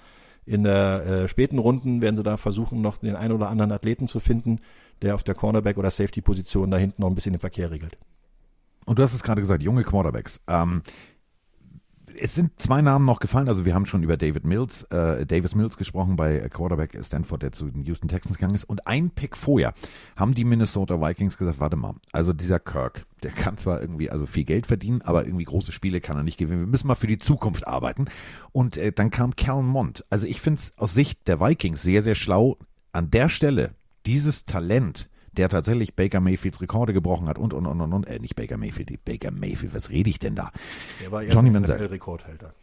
[0.46, 4.06] in der äh, späten Runden werden sie da versuchen, noch den einen oder anderen Athleten
[4.06, 4.60] zu finden,
[5.02, 7.98] der auf der Cornerback- oder Safety-Position da hinten noch ein bisschen den Verkehr regelt.
[8.86, 10.40] Und du hast es gerade gesagt, junge Quarterbacks.
[10.46, 10.82] Ähm,
[12.20, 13.48] es sind zwei Namen noch gefallen.
[13.48, 17.52] Also wir haben schon über David Mills, äh, Davis Mills gesprochen bei Quarterback Stanford, der
[17.52, 18.64] zu den Houston Texans gegangen ist.
[18.64, 19.72] Und ein Pick vorher
[20.16, 24.26] haben die Minnesota Vikings gesagt, warte mal, also dieser Kirk, der kann zwar irgendwie also
[24.26, 26.60] viel Geld verdienen, aber irgendwie große Spiele kann er nicht gewinnen.
[26.60, 28.06] Wir müssen mal für die Zukunft arbeiten.
[28.52, 30.04] Und äh, dann kam Calvin Mond.
[30.10, 32.58] Also ich finde es aus Sicht der Vikings sehr, sehr schlau,
[32.92, 33.74] an der Stelle
[34.06, 38.06] dieses Talent der tatsächlich Baker Mayfields Rekorde gebrochen hat und, und, und, und, und.
[38.06, 40.50] Äh, nicht Baker Mayfield, Baker Mayfield, was rede ich denn da?
[41.00, 41.86] Der war Johnny erst Manziel.
[41.86, 42.54] Rekordhalter.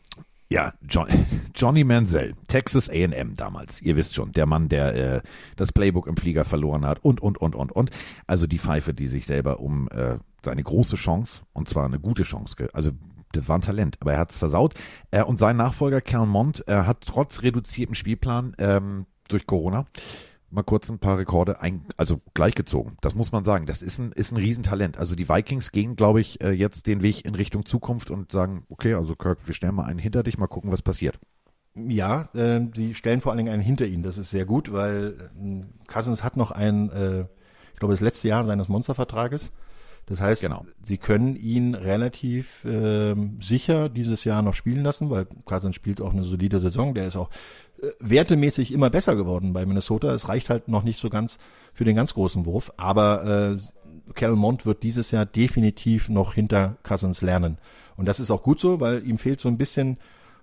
[0.49, 1.07] Ja, John,
[1.55, 3.81] Johnny Manziel, Texas A&M damals.
[3.81, 5.21] Ihr wisst schon, der Mann, der äh,
[5.55, 7.89] das Playbook im Flieger verloren hat und, und, und, und, und.
[8.27, 12.23] Also die Pfeife, die sich selber um äh, seine große Chance, und zwar eine gute
[12.23, 12.91] Chance, also
[13.31, 14.75] das war ein Talent, aber er hat es versaut.
[15.09, 19.85] Äh, und sein Nachfolger, Cal Mond, äh, hat trotz reduziertem Spielplan ähm, durch Corona
[20.53, 22.97] mal kurz ein paar Rekorde ein, also gleichgezogen.
[23.01, 23.65] Das muss man sagen.
[23.65, 24.97] Das ist ein, ist ein Riesentalent.
[24.97, 28.65] Also die Vikings gehen, glaube ich, äh, jetzt den Weg in Richtung Zukunft und sagen,
[28.69, 31.19] okay, also Kirk, wir stellen mal einen hinter dich, mal gucken, was passiert.
[31.75, 34.03] Ja, äh, sie stellen vor allen Dingen einen hinter ihn.
[34.03, 37.21] Das ist sehr gut, weil äh, Cousins hat noch ein, äh,
[37.73, 39.51] ich glaube, das letzte Jahr seines Monstervertrages.
[40.05, 40.65] Das heißt, Genau.
[40.83, 46.11] sie können ihn relativ ähm, sicher dieses Jahr noch spielen lassen, weil Cousins spielt auch
[46.11, 46.93] eine solide Saison.
[46.93, 47.33] Der ist auch äh,
[47.99, 50.13] wertemäßig immer besser geworden bei Minnesota.
[50.13, 51.37] Es reicht halt noch nicht so ganz
[51.73, 56.77] für den ganz großen Wurf, aber äh, Cal Mond wird dieses Jahr definitiv noch hinter
[56.83, 57.57] Cousins lernen.
[57.95, 59.97] Und das ist auch gut so, weil ihm fehlt so ein bisschen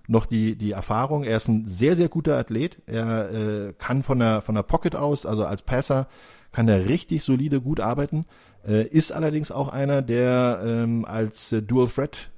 [0.07, 1.23] noch die, die Erfahrung.
[1.23, 2.77] Er ist ein sehr, sehr guter Athlet.
[2.85, 6.07] Er äh, kann von der, von der Pocket aus, also als Passer,
[6.51, 8.25] kann er richtig solide gut arbeiten.
[8.67, 12.29] Äh, ist allerdings auch einer, der ähm, als äh, Dual Threat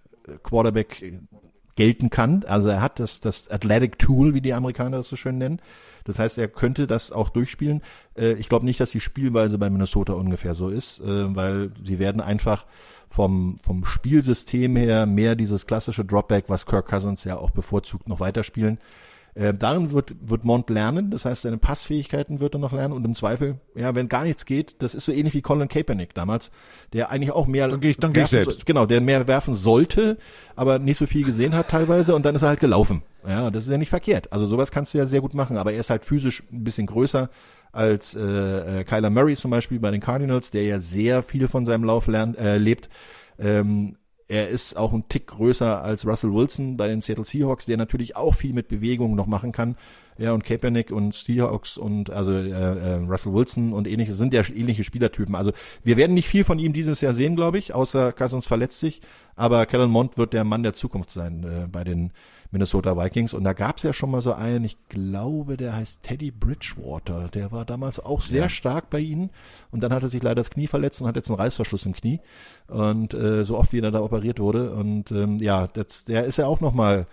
[0.43, 1.03] Quarterback
[1.75, 2.43] gelten kann.
[2.45, 5.59] Also er hat das, das Athletic Tool, wie die Amerikaner das so schön nennen.
[6.03, 7.81] Das heißt, er könnte das auch durchspielen.
[8.15, 11.99] Äh, ich glaube nicht, dass die Spielweise bei Minnesota ungefähr so ist, äh, weil sie
[11.99, 12.65] werden einfach
[13.09, 18.19] vom, vom Spielsystem her mehr dieses klassische Dropback, was Kirk Cousins ja auch bevorzugt, noch
[18.19, 18.79] weiterspielen.
[19.35, 23.03] Äh, darin wird, wird Mont lernen, das heißt, seine Passfähigkeiten wird er noch lernen und
[23.03, 26.51] im Zweifel, ja, wenn gar nichts geht, das ist so ähnlich wie Colin Kaepernick damals,
[26.93, 28.59] der eigentlich auch mehr Dann geh ich- dann geh ich werfen selbst.
[28.59, 30.17] so- genau, der mehr werfen sollte,
[30.55, 33.01] aber nicht so viel gesehen hat teilweise und dann ist er halt gelaufen.
[33.27, 34.31] Ja, das ist ja nicht verkehrt.
[34.31, 36.85] Also sowas kannst du ja sehr gut machen, aber er ist halt physisch ein bisschen
[36.85, 37.29] größer
[37.71, 41.65] als äh, äh, Kyler Murray zum Beispiel bei den Cardinals, der ja sehr viel von
[41.65, 42.87] seinem Lauf lernt, äh, lebt.
[43.39, 43.95] Ähm,
[44.33, 48.15] er ist auch ein Tick größer als Russell Wilson bei den Seattle Seahawks, der natürlich
[48.15, 49.75] auch viel mit Bewegung noch machen kann.
[50.17, 54.41] Ja, und Kaepernick und Seahawks und also äh, äh, Russell Wilson und ähnliches sind ja
[54.41, 55.35] ähnliche Spielertypen.
[55.35, 55.51] Also
[55.83, 59.01] wir werden nicht viel von ihm dieses Jahr sehen, glaube ich, außer Cousins verletzt sich.
[59.35, 62.11] Aber Kellen Mond wird der Mann der Zukunft sein äh, bei den
[62.53, 63.33] Minnesota Vikings.
[63.33, 67.27] Und da gab es ja schon mal so einen, ich glaube, der heißt Teddy Bridgewater.
[67.27, 69.31] Der war damals auch sehr stark bei ihnen.
[69.71, 71.93] Und dann hat er sich leider das Knie verletzt und hat jetzt einen Reißverschluss im
[71.93, 72.21] Knie.
[72.67, 74.71] Und äh, so oft wie er da operiert wurde.
[74.71, 77.07] Und ähm, ja, das, der ist ja auch noch mal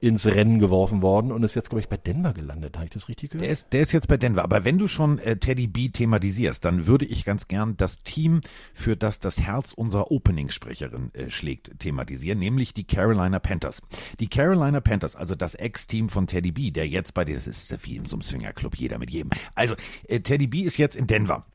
[0.00, 2.76] ins Rennen geworfen worden und ist jetzt, glaube ich, bei Denver gelandet.
[2.76, 3.44] Habe ich das richtig gehört?
[3.44, 4.44] Der ist, der ist jetzt bei Denver.
[4.44, 8.40] Aber wenn du schon äh, Teddy B thematisierst, dann würde ich ganz gern das Team,
[8.74, 13.80] für das das Herz unserer Openingssprecherin äh, schlägt, thematisieren, nämlich die Carolina Panthers.
[14.20, 17.74] Die Carolina Panthers, also das Ex-Team von Teddy B, der jetzt bei dir, das ist
[17.86, 19.30] wie in so einem Swingerclub, jeder mit jedem.
[19.54, 19.74] Also,
[20.08, 21.46] äh, Teddy B ist jetzt in Denver.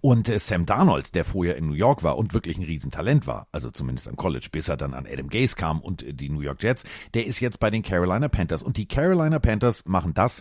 [0.00, 3.46] Und äh, Sam Darnold, der vorher in New York war und wirklich ein Riesentalent war,
[3.52, 6.40] also zumindest am College, bis er dann an Adam Gase kam und äh, die New
[6.40, 6.84] York Jets,
[7.14, 8.62] der ist jetzt bei den Carolina Panthers.
[8.62, 10.40] Und die Carolina Panthers machen das,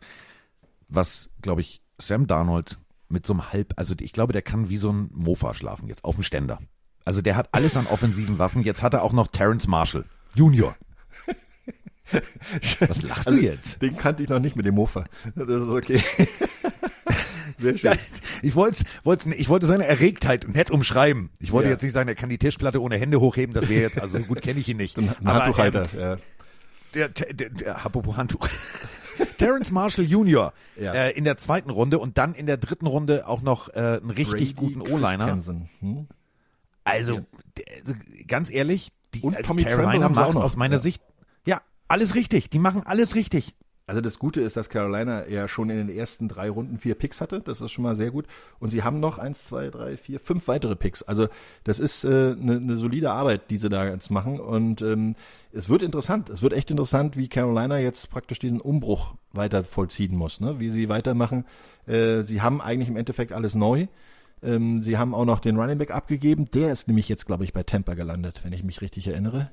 [0.88, 2.80] was, glaube ich, Sam Darnold
[3.10, 6.06] mit so einem Halb, also ich glaube, der kann wie so ein Mofa schlafen jetzt
[6.06, 6.60] auf dem Ständer.
[7.04, 8.64] Also der hat alles an offensiven Waffen.
[8.64, 10.76] Jetzt hat er auch noch Terrence Marshall Junior.
[12.80, 13.82] Was lachst du jetzt?
[13.82, 15.06] Den kannte ich noch nicht mit dem Mofa.
[15.36, 16.02] Das ist okay.
[17.62, 17.92] Sehr schön.
[17.92, 17.98] Ja,
[18.42, 18.84] ich wollte,
[19.38, 21.30] ich wollte seine Erregtheit nett umschreiben.
[21.40, 21.74] Ich wollte Ja.
[21.74, 23.54] jetzt nicht sagen, er kann die Tischplatte ohne Hände hochheben.
[23.54, 24.98] Das wäre jetzt, also so gut kenne ich ihn nicht.
[24.98, 25.88] Ein Aber, Handtuchhalter.
[25.94, 26.18] ähm, ja.
[26.96, 28.48] der, der, der, der apropos Handtuch.
[29.38, 30.54] Terrence Marshall Jr.
[30.80, 30.94] Ja.
[30.94, 34.10] Äh, in der zweiten Runde und dann in der dritten Runde auch noch äh, einen
[34.12, 35.28] richtig Brady guten O-Liner.
[35.80, 36.08] Hm?
[36.84, 37.22] Also,
[37.58, 37.94] der, also
[38.28, 40.44] ganz ehrlich, die Und also Tommy Tremble Carolina haben auch noch.
[40.44, 40.82] aus meiner Ja.
[40.82, 41.02] Sicht
[41.46, 42.50] ja alles richtig.
[42.50, 43.54] Die machen alles richtig.
[43.88, 47.20] Also das Gute ist, dass Carolina ja schon in den ersten drei Runden vier Picks
[47.20, 47.42] hatte.
[47.42, 48.26] Das ist schon mal sehr gut.
[48.60, 51.04] Und sie haben noch eins, zwei, drei, vier, fünf weitere Picks.
[51.04, 51.28] Also
[51.64, 54.40] das ist eine äh, ne, ne solide Arbeit, die sie da jetzt machen.
[54.40, 55.16] Und ähm,
[55.52, 56.30] es wird interessant.
[56.30, 60.40] Es wird echt interessant, wie Carolina jetzt praktisch diesen Umbruch weiter vollziehen muss.
[60.40, 60.60] Ne?
[60.60, 61.46] Wie sie weitermachen.
[61.86, 63.88] Äh, sie haben eigentlich im Endeffekt alles neu.
[64.44, 66.50] Ähm, sie haben auch noch den Running Back abgegeben.
[66.52, 69.52] Der ist nämlich jetzt, glaube ich, bei Tampa gelandet, wenn ich mich richtig erinnere.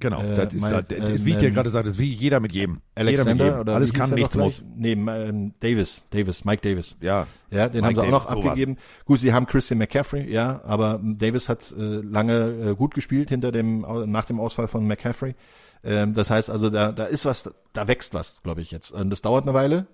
[0.00, 1.86] Genau, Äh, das ist, mein- da, das ist ähm, wie ich dir ähm, gerade sagte,
[1.86, 2.80] das ist wie jeder mit jedem.
[2.98, 3.60] jeder mit Alexander jedem.
[3.60, 4.62] oder Alles kann, nichts muss.
[4.76, 6.96] Nee, ähm, Davis, Davis, Mike Davis.
[7.00, 8.50] Ja, Ja, den Mike haben sie auch noch Davis, sowas.
[8.50, 8.76] abgegeben.
[9.04, 13.52] Gut, sie haben Christian McCaffrey, ja, aber Davis hat äh, lange äh, gut gespielt hinter
[13.52, 15.36] dem, nach dem Ausfall von McCaffrey.
[15.84, 18.90] Ähm, das heißt also, da, da ist was, da wächst was, glaube ich jetzt.
[18.90, 19.86] Und das dauert eine Weile.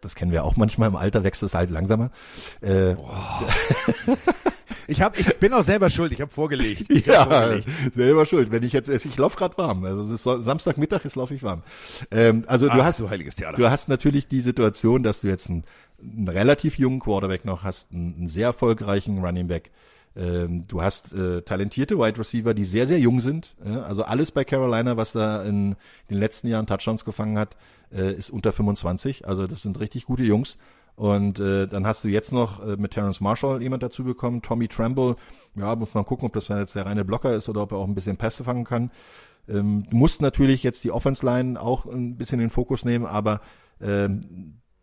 [0.00, 0.88] Das kennen wir auch manchmal.
[0.88, 2.10] Im Alter wächst es halt langsamer.
[2.62, 2.94] Äh,
[4.86, 6.90] Ich, hab, ich bin auch selber schuld, ich habe vorgelegt.
[6.90, 7.68] Ich hab ja, vorgelegt.
[7.94, 8.50] selber schuld.
[8.50, 9.84] Wenn ich jetzt, ich laufe gerade warm.
[9.84, 11.62] Also es ist Samstagmittag, jetzt laufe ich warm.
[12.10, 13.56] Ähm, also du Ach, hast, du heiliges Theater.
[13.56, 15.64] du hast natürlich die Situation, dass du jetzt einen,
[16.00, 19.70] einen relativ jungen Quarterback noch hast, einen, einen sehr erfolgreichen Running Back.
[20.14, 23.54] Ähm, du hast äh, talentierte Wide Receiver, die sehr, sehr jung sind.
[23.64, 25.76] Ja, also alles bei Carolina, was da in
[26.10, 27.56] den letzten Jahren Touchdowns gefangen hat,
[27.90, 29.26] äh, ist unter 25.
[29.26, 30.58] Also das sind richtig gute Jungs.
[30.94, 34.68] Und äh, dann hast du jetzt noch äh, mit Terrence Marshall jemand dazu bekommen, Tommy
[34.68, 35.16] Tremble.
[35.54, 37.86] Ja, muss man gucken, ob das jetzt der reine Blocker ist oder ob er auch
[37.86, 38.90] ein bisschen Pässe fangen kann.
[39.48, 43.06] Ähm, du musst natürlich jetzt die Offense Line auch ein bisschen in den Fokus nehmen,
[43.06, 43.40] aber
[43.80, 44.20] ähm,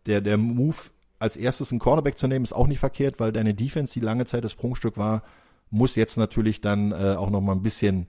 [0.06, 0.76] der, der Move
[1.18, 4.24] als erstes einen Cornerback zu nehmen, ist auch nicht verkehrt, weil deine Defense, die lange
[4.24, 5.22] Zeit das Prunkstück war,
[5.70, 8.08] muss jetzt natürlich dann äh, auch noch mal ein bisschen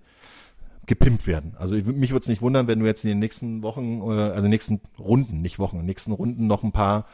[0.87, 1.53] gepimpt werden.
[1.57, 4.31] Also ich, mich würde es nicht wundern, wenn du jetzt in den nächsten Wochen, äh,
[4.31, 7.05] also nächsten Runden, nicht Wochen, in den nächsten Runden noch ein paar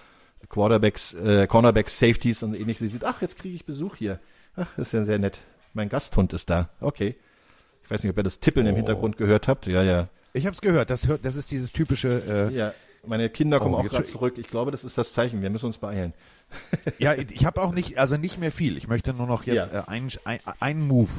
[0.50, 4.20] Quarterbacks, äh, Cornerbacks, Safeties und ähnliches sieht, ach, jetzt kriege ich Besuch hier.
[4.56, 5.40] Ach, das ist ja sehr nett.
[5.74, 6.70] Mein Gasthund ist da.
[6.80, 7.16] Okay.
[7.84, 9.68] Ich weiß nicht, ob ihr das Tippeln im Hintergrund gehört habt.
[9.68, 10.08] Ja, ja.
[10.34, 12.74] Ich habe es gehört, das, hört, das ist dieses typische, äh, Ja,
[13.06, 14.36] meine Kinder kommen Oh, auch gerade zurück.
[14.38, 15.42] Ich glaube, das ist das Zeichen.
[15.42, 16.14] Wir müssen uns beeilen.
[17.00, 18.78] ja, ich habe auch nicht, also nicht mehr viel.
[18.78, 19.82] Ich möchte nur noch jetzt Ja.
[19.84, 21.10] äh, einen ein, einen Move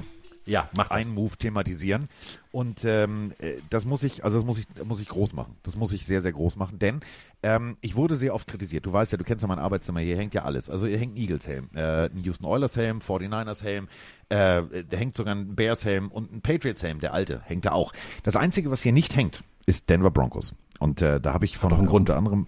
[0.49, 2.09] Ja, mach einen Move thematisieren.
[2.51, 5.57] Und ähm, äh, das muss ich, also das muss ich, muss ich groß machen.
[5.62, 7.01] Das muss ich sehr, sehr groß machen, denn
[7.42, 8.86] ähm, ich wurde sehr oft kritisiert.
[8.86, 10.70] Du weißt ja, du kennst ja mein Arbeitszimmer, hier hängt ja alles.
[10.70, 13.88] Also hier hängt ein Eagles-Helm, äh, ein Houston Oilers-Helm, 49ers-Helm,
[14.30, 17.92] äh, da hängt sogar ein Bears-Helm und ein Patriots-Helm, der alte, hängt da auch.
[18.22, 20.55] Das Einzige, was hier nicht hängt, ist Denver Broncos.
[20.78, 22.09] Und äh, da habe ich von einen Grund.
[22.09, 22.46] unter anderem,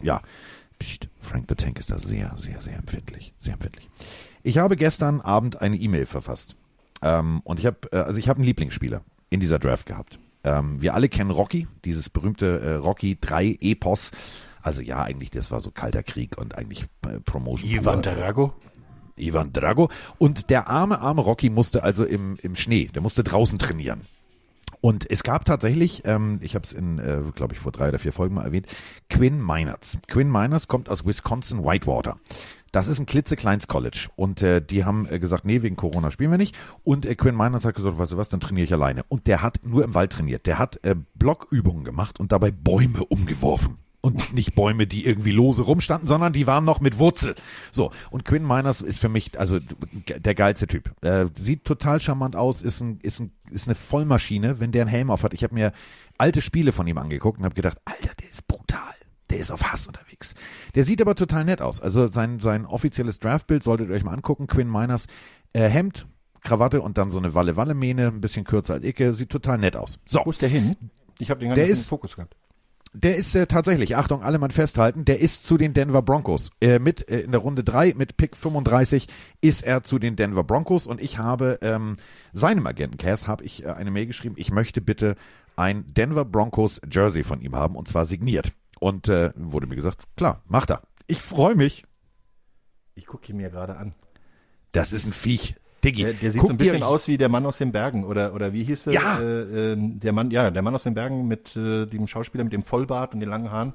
[0.00, 0.20] ja,
[0.78, 3.32] Psst, Frank the Tank ist da sehr, sehr, sehr empfindlich.
[3.40, 3.88] Sehr empfindlich.
[4.42, 6.54] Ich habe gestern Abend eine E-Mail verfasst.
[7.06, 10.18] Ähm, und ich habe, äh, also ich habe einen Lieblingsspieler in dieser Draft gehabt.
[10.44, 14.10] Ähm, wir alle kennen Rocky, dieses berühmte äh, Rocky 3 Epos.
[14.62, 17.70] Also ja, eigentlich, das war so kalter Krieg und eigentlich äh, Promotion.
[17.70, 18.02] Ivan.
[18.02, 18.54] Drago.
[19.16, 19.88] Ivan Drago.
[20.18, 24.02] Und der arme, arme Rocky musste also im, im Schnee, der musste draußen trainieren.
[24.80, 27.98] Und es gab tatsächlich, ähm, ich habe es in, äh, glaube ich, vor drei oder
[27.98, 28.66] vier Folgen mal erwähnt,
[29.08, 29.98] Quinn Meinerts.
[30.06, 32.18] Quinn Meinerts kommt aus Wisconsin Whitewater.
[32.76, 34.10] Das ist ein klitzekleines College.
[34.16, 36.54] Und äh, die haben äh, gesagt, nee, wegen Corona spielen wir nicht.
[36.84, 39.02] Und äh, Quinn Meinerts hat gesagt, weißt du was, dann trainiere ich alleine.
[39.08, 40.44] Und der hat nur im Wald trainiert.
[40.44, 43.78] Der hat äh, Blockübungen gemacht und dabei Bäume umgeworfen.
[44.02, 47.34] Und nicht Bäume, die irgendwie lose rumstanden, sondern die waren noch mit Wurzel.
[47.72, 49.58] So, und Quinn Miners ist für mich, also
[50.14, 50.92] der geilste Typ.
[51.02, 54.90] Äh, sieht total charmant aus, ist, ein, ist, ein, ist eine Vollmaschine, wenn der einen
[54.90, 55.32] Helm auf hat.
[55.32, 55.72] Ich habe mir
[56.18, 58.45] alte Spiele von ihm angeguckt und habe gedacht, Alter, der ist.
[59.30, 60.34] Der ist auf Hass unterwegs.
[60.74, 61.80] Der sieht aber total nett aus.
[61.80, 64.46] Also sein, sein offizielles Draftbild solltet ihr euch mal angucken.
[64.46, 65.06] Quinn Miners,
[65.52, 66.06] äh, Hemd,
[66.42, 69.14] Krawatte und dann so eine Walle-Walle-Mähne, ein bisschen kürzer als Icke.
[69.14, 69.98] Sieht total nett aus.
[70.06, 70.20] So.
[70.24, 70.76] Wo ist der hin?
[71.18, 72.36] Ich habe den gar Der ist- Fokus gehabt.
[72.92, 76.50] Der ist äh, tatsächlich, Achtung, alle mal festhalten, der ist zu den Denver Broncos.
[76.62, 79.06] Äh, mit äh, in der Runde 3 mit Pick 35
[79.42, 81.98] ist er zu den Denver Broncos und ich habe ähm,
[82.32, 85.16] seinem Agenten Cass habe ich äh, eine Mail geschrieben, ich möchte bitte
[85.56, 88.52] ein Denver Broncos Jersey von ihm haben und zwar signiert.
[88.78, 90.82] Und äh, wurde mir gesagt, klar, macht er.
[91.06, 91.84] Ich freue mich.
[92.94, 93.94] Ich gucke ihn mir gerade an.
[94.72, 95.56] Das ist ein Viech.
[95.84, 96.02] Diggi.
[96.02, 98.34] Der, der sieht guck so ein bisschen aus wie der Mann aus den Bergen oder
[98.34, 98.92] oder wie hieß er?
[98.92, 99.20] Ja.
[99.20, 102.52] Äh, äh, der Mann, ja, der Mann aus den Bergen mit äh, dem Schauspieler mit
[102.52, 103.74] dem Vollbart und den langen Haaren.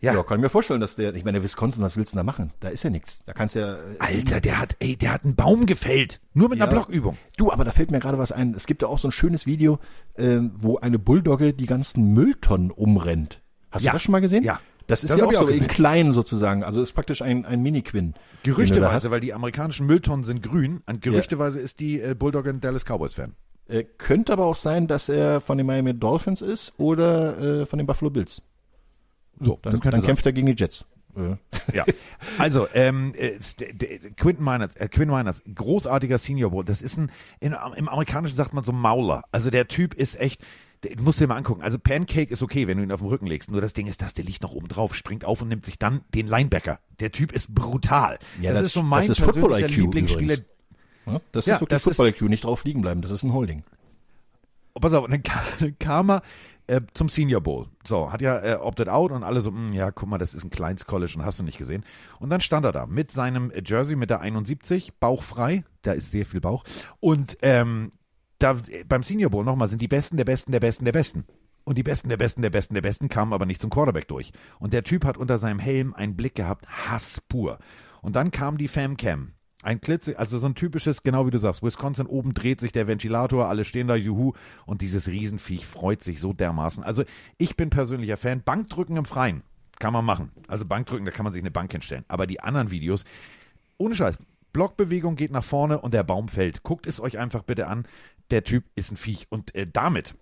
[0.00, 0.14] Ja.
[0.14, 2.32] Ja, kann ich mir vorstellen, dass der, ich meine, Wisconsin, was willst du denn da
[2.32, 2.52] machen?
[2.60, 3.20] Da ist ja nichts.
[3.26, 3.74] Da kannst du ja.
[3.74, 6.20] äh, Alter, der hat, ey, der hat einen Baum gefällt.
[6.34, 6.78] Nur mit einer Ja.
[6.78, 7.18] Blockübung.
[7.36, 8.54] Du, aber da fällt mir gerade was ein.
[8.54, 9.80] Es gibt ja auch so ein schönes Video,
[10.14, 13.42] äh, wo eine Bulldogge die ganzen Mülltonnen umrennt.
[13.70, 13.92] Hast Ja.
[13.92, 14.42] du das schon mal gesehen?
[14.44, 14.60] Ja.
[14.86, 15.68] Das ist Das ja auch ich so auch in gesehen.
[15.68, 16.64] klein sozusagen.
[16.64, 18.14] Also ist praktisch ein, ein Mini-Quinn.
[18.42, 20.80] Gerüchteweise, weil die amerikanischen Mülltonnen sind grün.
[20.86, 23.34] Und gerüchteweise ist die äh, Bulldog ein Dallas Cowboys Fan.
[23.68, 27.76] Äh, könnte aber auch sein, dass er von den Miami Dolphins ist oder äh, von
[27.78, 28.40] den Buffalo Bills.
[29.40, 30.86] So, Dann, dann kämpft er gegen die Jets.
[31.16, 31.36] Äh,
[31.76, 31.84] Ja,
[32.38, 33.38] also ähm, äh,
[34.16, 36.64] Quinton Miners, äh, Quinn Miners, großartiger Senior Bowl.
[36.64, 37.10] Das ist ein,
[37.40, 39.22] in, im Amerikanischen sagt man so Mauler.
[39.32, 40.40] Also der Typ ist echt,
[40.82, 41.62] du musst dir mal angucken.
[41.62, 43.50] Also Pancake ist okay, wenn du ihn auf den Rücken legst.
[43.50, 45.78] Nur das Ding ist, dass der liegt noch oben drauf, springt auf und nimmt sich
[45.78, 46.78] dann den Linebacker.
[47.00, 48.18] Der Typ ist brutal.
[48.40, 50.36] Ja, das, das- ist so mein das ist Football persönlicher IQ Lieblingsspieler.
[51.06, 53.02] ja, das Ja, ist wirklich das ist- Football-IQ, nicht drauf liegen bleiben.
[53.02, 53.62] Das ist ein Holding.
[54.74, 56.22] Oh, pass auf, dann ka- dann kam er
[56.68, 57.66] äh, zum Senior Bowl.
[57.86, 60.44] So, hat ja äh, opted out und alle so, "Hm, ja, guck mal, das ist
[60.44, 61.82] ein Kleins College und hast du nicht gesehen.
[62.20, 66.26] Und dann stand er da mit seinem Jersey mit der 71, bauchfrei, da ist sehr
[66.26, 66.64] viel Bauch.
[67.00, 67.92] Und ähm,
[68.38, 68.56] da
[68.88, 71.24] beim Senior Bowl nochmal sind die Besten der Besten der Besten der Besten.
[71.64, 74.32] Und die Besten der Besten der Besten der Besten kamen aber nicht zum Quarterback durch.
[74.58, 77.58] Und der Typ hat unter seinem Helm einen Blick gehabt, Hass pur.
[78.00, 79.32] Und dann kam die Famcam
[79.62, 82.86] Ein Klitze, also so ein typisches, genau wie du sagst, Wisconsin, oben dreht sich der
[82.86, 84.32] Ventilator, alle stehen da, juhu,
[84.64, 86.82] und dieses Riesenviech freut sich so dermaßen.
[86.84, 87.04] Also
[87.36, 88.42] ich bin persönlicher Fan.
[88.42, 89.42] Bankdrücken im Freien
[89.78, 90.32] kann man machen.
[90.46, 92.04] Also Bankdrücken, da kann man sich eine Bank hinstellen.
[92.08, 93.04] Aber die anderen Videos,
[93.76, 94.16] ohne Scheiß,
[94.52, 96.62] Blockbewegung geht nach vorne und der Baum fällt.
[96.62, 97.84] Guckt es euch einfach bitte an.
[98.30, 99.26] Der Typ ist ein Viech.
[99.30, 100.14] Und äh, damit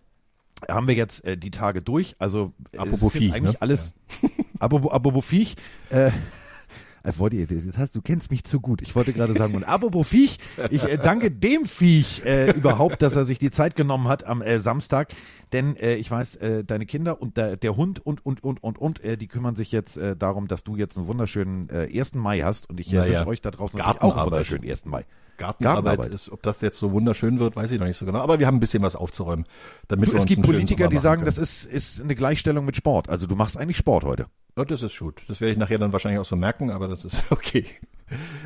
[0.69, 2.17] haben wir jetzt äh, die Tage durch.
[2.19, 3.63] Also äh, Apropos es ist jetzt Viech, eigentlich ne?
[3.63, 3.95] alles.
[4.59, 5.57] Apropos, apropos Viech.
[5.91, 6.11] Äh,
[7.03, 7.47] äh,
[7.77, 8.81] hast, du kennst mich zu gut.
[8.83, 10.39] Ich wollte gerade sagen, und apropos Viech,
[10.71, 14.41] ich äh, danke dem Viech äh, überhaupt, dass er sich die Zeit genommen hat am
[14.41, 15.13] äh, Samstag.
[15.53, 18.79] Denn äh, ich weiß, äh, deine Kinder und der, der Hund und, und, und, und,
[18.79, 22.15] und, äh, die kümmern sich jetzt äh, darum, dass du jetzt einen wunderschönen äh, 1.
[22.15, 22.69] Mai hast.
[22.71, 23.27] Und ich äh, Ja, wünsche ja.
[23.27, 24.87] euch da draußen auch einen wunderschönen 1.
[24.87, 25.05] Mai.
[25.39, 26.13] Gartenarbeit, Gartenarbeit.
[26.15, 28.21] ist, ob das jetzt so wunderschön wird, weiß ich noch nicht so genau.
[28.21, 29.47] Aber wir haben ein bisschen was aufzuräumen,
[29.89, 31.27] damit Du, wir es gibt Politiker, die sagen, können.
[31.27, 33.09] das ist, ist eine Gleichstellung mit Sport.
[33.09, 34.27] Also du machst eigentlich Sport heute.
[34.57, 35.21] Ja, das ist gut.
[35.29, 37.67] Das werde ich nachher dann wahrscheinlich auch so merken, aber das ist okay.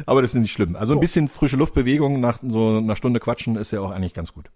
[0.07, 0.75] Aber das ist nicht schlimm.
[0.77, 4.33] Also ein bisschen frische Luftbewegung nach so einer Stunde Quatschen ist ja auch eigentlich ganz
[4.33, 4.51] gut.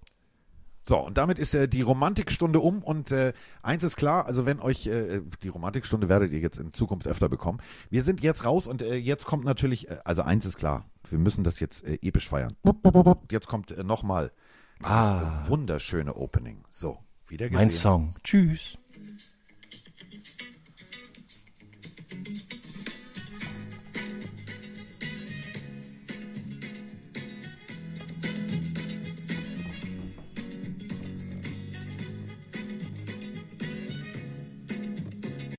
[0.86, 3.32] So, und damit ist äh, die Romantikstunde um und äh,
[3.62, 7.28] eins ist klar, also wenn euch äh, die Romantikstunde werdet ihr jetzt in Zukunft öfter
[7.30, 7.58] bekommen.
[7.88, 11.18] Wir sind jetzt raus und äh, jetzt kommt natürlich, äh, also eins ist klar, wir
[11.18, 12.54] müssen das jetzt äh, episch feiern.
[13.30, 14.30] Jetzt kommt äh, nochmal
[14.80, 15.44] das Ah.
[15.48, 16.58] wunderschöne Opening.
[16.68, 17.58] So, wieder gesehen.
[17.62, 18.10] Mein Song.
[18.22, 18.76] Tschüss.